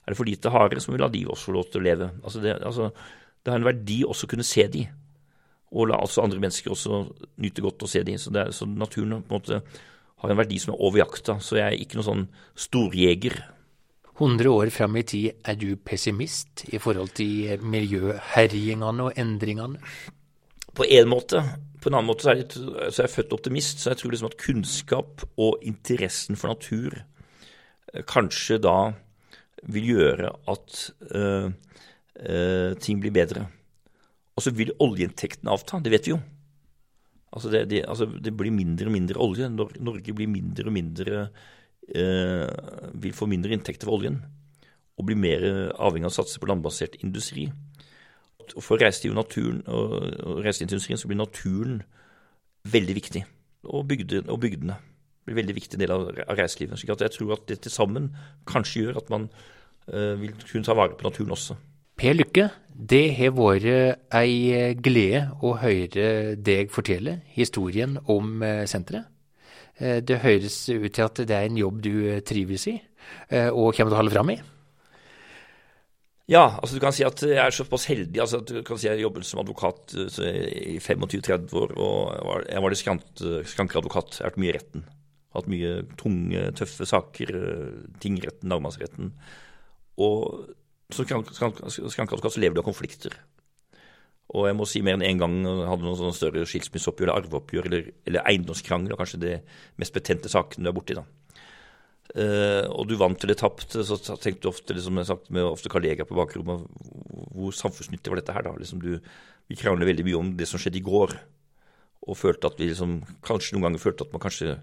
Er 0.04 0.12
det 0.12 0.18
for 0.18 0.28
lite 0.28 0.52
harer, 0.52 0.80
så 0.80 0.90
må 0.90 0.98
vi 0.98 1.02
la 1.02 1.08
de 1.12 1.24
også 1.24 1.48
få 1.48 1.56
lov 1.56 1.70
til 1.70 1.80
å 1.80 1.86
leve. 1.86 2.10
Altså 2.22 2.42
det, 2.44 2.58
altså, 2.60 2.90
det, 2.92 3.50
har 3.50 3.60
en 3.60 3.70
verdi 3.70 4.02
også 4.04 4.28
å 4.28 4.32
kunne 4.34 4.46
se 4.46 4.66
de, 4.68 4.84
og 5.74 5.88
la 5.90 5.98
altså 5.98 6.22
andre 6.22 6.42
mennesker 6.42 6.74
også 6.74 7.00
nyte 7.42 7.64
godt 7.64 7.86
å 7.86 7.90
se 7.90 8.04
de. 8.06 8.18
Så, 8.20 8.30
det, 8.34 8.50
så 8.54 8.68
naturen 8.68 9.24
på 9.24 9.34
en 9.34 9.40
måte 9.40 9.60
har 10.22 10.32
en 10.32 10.38
verdi 10.38 10.60
som 10.62 10.74
er 10.74 10.84
over 10.84 11.00
jakta. 11.00 11.38
Så 11.42 11.58
jeg 11.58 11.66
er 11.66 11.80
ikke 11.80 11.98
noen 11.98 12.08
sånn 12.10 12.26
storjeger. 12.66 13.40
100 14.14 14.46
år 14.52 14.70
fram 14.70 15.00
i 15.00 15.02
tid, 15.02 15.40
er 15.42 15.56
du 15.58 15.72
pessimist 15.74 16.68
i 16.70 16.78
forhold 16.78 17.16
til 17.18 17.64
miljøherjingene 17.66 19.08
og 19.08 19.18
endringene? 19.18 19.80
På 20.74 20.86
en 20.86 21.10
måte. 21.10 21.42
På 21.82 21.90
en 21.90 21.98
annen 21.98 22.12
måte 22.12 22.24
så 22.24 22.30
er, 22.32 22.44
jeg, 22.44 22.54
så 22.54 23.02
er 23.02 23.08
jeg 23.08 23.14
født 23.16 23.34
optimist, 23.34 23.82
så 23.82 23.90
jeg 23.90 24.00
tror 24.00 24.14
liksom 24.14 24.30
at 24.30 24.38
kunnskap 24.40 25.26
og 25.34 25.66
interessen 25.66 26.38
for 26.38 26.54
natur 26.54 27.02
kanskje 28.10 28.58
da 28.62 28.94
vil 29.72 29.90
gjøre 29.94 30.30
at 30.50 30.78
uh, 31.14 31.48
uh, 31.48 32.70
ting 32.82 33.00
blir 33.02 33.14
bedre. 33.14 33.46
Og 34.34 34.44
så 34.44 34.52
vil 34.54 34.74
oljeinntektene 34.82 35.52
avta, 35.54 35.80
det 35.82 35.92
vet 35.94 36.08
vi 36.08 36.14
jo. 36.14 36.20
Altså 37.34 37.50
det, 37.50 37.64
det, 37.70 37.82
altså 37.90 38.06
det, 38.06 38.32
blir 38.36 38.54
mindre 38.54 38.90
og 38.90 38.94
mindre 38.94 39.20
olje. 39.22 39.50
Norge 39.50 40.14
blir 40.14 40.30
mindre 40.30 40.68
og 40.70 40.74
mindre 40.74 41.26
uh, 41.26 42.94
Vil 43.02 43.14
få 43.16 43.26
mindre 43.30 43.56
inntekter 43.56 43.90
for 43.90 43.98
oljen. 43.98 44.20
Og 44.94 45.08
blir 45.08 45.18
mer 45.18 45.42
avhengig 45.82 46.06
av 46.06 46.12
å 46.12 46.18
satse 46.20 46.38
på 46.38 46.50
landbasert 46.50 47.00
industri. 47.02 47.48
For 48.54 48.78
reiselivet 48.78 49.16
og 49.16 49.22
naturen 49.22 49.62
og, 49.66 49.94
og 50.22 50.42
reiselivsindustrien 50.44 51.00
så 51.00 51.10
blir 51.10 51.18
naturen 51.18 51.80
veldig 52.70 52.96
viktig. 53.00 53.24
Og, 53.64 53.86
bygde, 53.88 54.20
og 54.28 54.38
bygdene 54.44 54.76
blir 55.24 55.34
en 55.34 55.40
veldig 55.42 55.56
viktig 55.56 55.80
del 55.80 55.94
av, 55.94 56.08
reiselivet. 56.28 56.80
Så 56.80 56.88
jeg 56.88 57.14
tror 57.16 57.36
at 57.36 57.46
det 57.48 57.60
til 57.64 57.74
sammen 57.74 58.10
kanskje 58.50 58.86
gjør 58.86 59.00
at 59.02 59.10
man 59.12 59.28
uh, 59.30 60.14
vil 60.20 60.34
kunne 60.44 60.66
ta 60.66 60.76
vare 60.76 60.96
på 60.98 61.08
naturen 61.08 61.34
også. 61.36 61.56
Per 62.00 62.16
Lykke, 62.16 62.48
det 62.74 63.04
har 63.18 63.34
vært 63.36 64.14
ei 64.18 64.74
glede 64.82 65.28
å 65.46 65.54
høre 65.62 66.34
deg 66.36 66.72
fortelle 66.74 67.20
historien 67.36 67.98
om 68.10 68.40
uh, 68.42 68.64
senteret. 68.70 69.10
Uh, 69.80 70.00
det 70.04 70.22
høres 70.22 70.58
ut 70.70 70.90
til 70.90 71.06
at 71.06 71.22
det 71.22 71.36
er 71.36 71.48
en 71.48 71.62
jobb 71.62 71.84
du 71.84 71.94
trives 72.26 72.68
i, 72.70 72.78
og 73.52 73.74
kommer 73.76 73.92
til 73.92 73.96
å 73.98 74.00
holde 74.00 74.12
fram 74.14 74.30
i. 74.32 74.40
Ja, 76.24 76.56
altså 76.56 76.78
du 76.78 76.80
kan 76.80 76.94
si 76.96 77.04
at 77.04 77.20
jeg 77.20 77.36
er 77.36 77.52
såpass 77.52 77.84
heldig. 77.90 78.20
altså 78.20 78.38
at 78.40 78.48
du 78.48 78.62
kan 78.64 78.78
si 78.80 78.86
Jeg 78.88 79.02
jobbet 79.02 79.26
som 79.28 79.40
advokat 79.42 79.92
i 80.24 80.78
25-30 80.80 81.52
år. 81.52 81.74
og 81.76 82.44
Jeg 82.48 82.62
var 82.62 82.70
det 82.70 82.78
skrankeadvokat. 82.78 84.20
Jeg 84.20 84.24
har 84.24 84.30
vært 84.30 84.40
mye 84.40 84.48
i 84.48 84.56
retten. 84.56 84.86
Hatt 85.34 85.50
mye 85.50 85.80
tunge, 86.00 86.48
tøffe 86.58 86.86
saker. 86.88 87.34
Tingretten, 88.02 88.52
lagmannsretten. 88.52 89.12
Og 90.02 90.50
som 90.94 91.06
skrankeadvokat 91.06 92.34
så 92.34 92.42
lever 92.42 92.56
du 92.56 92.62
av 92.62 92.68
konflikter. 92.68 93.16
Og 94.34 94.48
jeg 94.48 94.56
må 94.56 94.66
si 94.68 94.80
mer 94.82 94.96
enn 94.96 95.04
én 95.04 95.14
en 95.14 95.20
gang 95.22 95.34
hadde 95.68 95.84
noen 95.84 95.98
sånne 95.98 96.16
større 96.16 96.46
skilsmisseoppgjør 96.48 97.10
eller 97.10 97.26
arveoppgjør 97.26 97.68
eller, 97.68 97.90
eller 98.08 98.24
eiendomskrangel, 98.30 98.94
og 98.94 99.02
kanskje 99.02 99.20
det 99.22 99.34
mest 99.80 99.94
betente 99.94 100.32
saken 100.32 100.64
du 100.64 100.70
er 100.70 100.76
borti 100.76 100.96
da. 100.96 101.04
Uh, 102.14 102.66
og 102.70 102.88
du 102.88 102.94
vant 103.00 103.24
eller 103.24 103.36
tapte, 103.38 103.82
så 103.86 103.96
tenkte 103.98 104.44
du 104.44 104.50
ofte, 104.50 104.74
liksom, 104.76 104.98
jeg 105.00 105.08
sagt 105.08 105.30
med 105.34 105.46
ofte 105.46 105.70
kollegaer 105.72 106.08
på 106.08 106.16
bakrommet, 106.18 106.66
hvor 107.34 107.54
samfunnsnyttig 107.56 108.12
var 108.12 108.20
dette 108.20 108.34
her, 108.36 108.44
da? 108.46 108.52
Liksom 108.60 108.82
du, 108.82 108.98
vi 109.50 109.58
krangler 109.58 109.88
veldig 109.88 110.04
mye 110.08 110.18
om 110.20 110.34
det 110.38 110.48
som 110.48 110.60
skjedde 110.62 110.80
i 110.80 110.84
går, 110.84 111.16
og 112.04 112.20
følte 112.20 112.50
at 112.50 112.60
vi 112.60 112.68
liksom, 112.70 113.00
kanskje 113.24 113.56
noen 113.56 113.68
ganger 113.68 113.82
følte 113.82 114.06
at 114.06 114.12
man 114.14 114.22
kanskje 114.24 114.58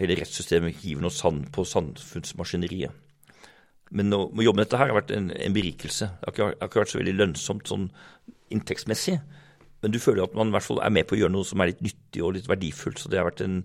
hele 0.00 0.16
rettssystemet 0.18 0.82
hiver 0.82 1.04
noe 1.04 1.14
sand 1.14 1.48
på 1.54 1.64
samfunnsmaskineriet. 1.68 2.92
Men 3.94 4.10
å, 4.16 4.26
jobbe 4.42 4.58
med 4.58 4.66
dette 4.66 4.80
her 4.80 4.90
har 4.90 4.98
vært 4.98 5.12
en, 5.14 5.30
en 5.30 5.54
berikelse. 5.54 6.08
Det 6.18 6.26
har, 6.26 6.34
ikke, 6.34 6.46
det 6.50 6.62
har 6.64 6.70
ikke 6.70 6.82
vært 6.82 6.92
så 6.94 7.00
veldig 7.00 7.16
lønnsomt 7.20 7.70
sånn 7.70 7.88
inntektsmessig. 8.54 9.18
Men 9.84 9.92
du 9.92 10.00
føler 10.00 10.24
at 10.24 10.34
man 10.34 10.50
i 10.50 10.54
hvert 10.54 10.66
fall 10.66 10.80
er 10.82 10.94
med 10.96 11.06
på 11.06 11.14
å 11.14 11.20
gjøre 11.20 11.34
noe 11.34 11.46
som 11.46 11.60
er 11.60 11.70
litt 11.70 11.82
nyttig 11.84 12.24
og 12.24 12.34
litt 12.38 12.48
verdifullt. 12.50 13.02
Så 13.02 13.12
det 13.12 13.20
har 13.20 13.28
vært 13.28 13.44
en 13.44 13.60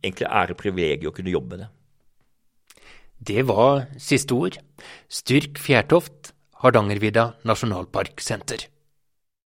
egentlig 0.00 0.26
ære 0.26 0.56
og 0.56 0.62
privilegium 0.62 1.12
å 1.12 1.14
kunne 1.14 1.34
jobbe 1.34 1.52
med 1.52 1.62
det. 1.62 1.68
Det 3.28 3.44
var 3.46 3.84
siste 4.00 4.34
ord. 4.34 4.58
Styrk 5.10 5.60
Fjærtoft, 5.60 6.32
Hardangervidda 6.62 7.32
nasjonalparksenter. 7.46 8.66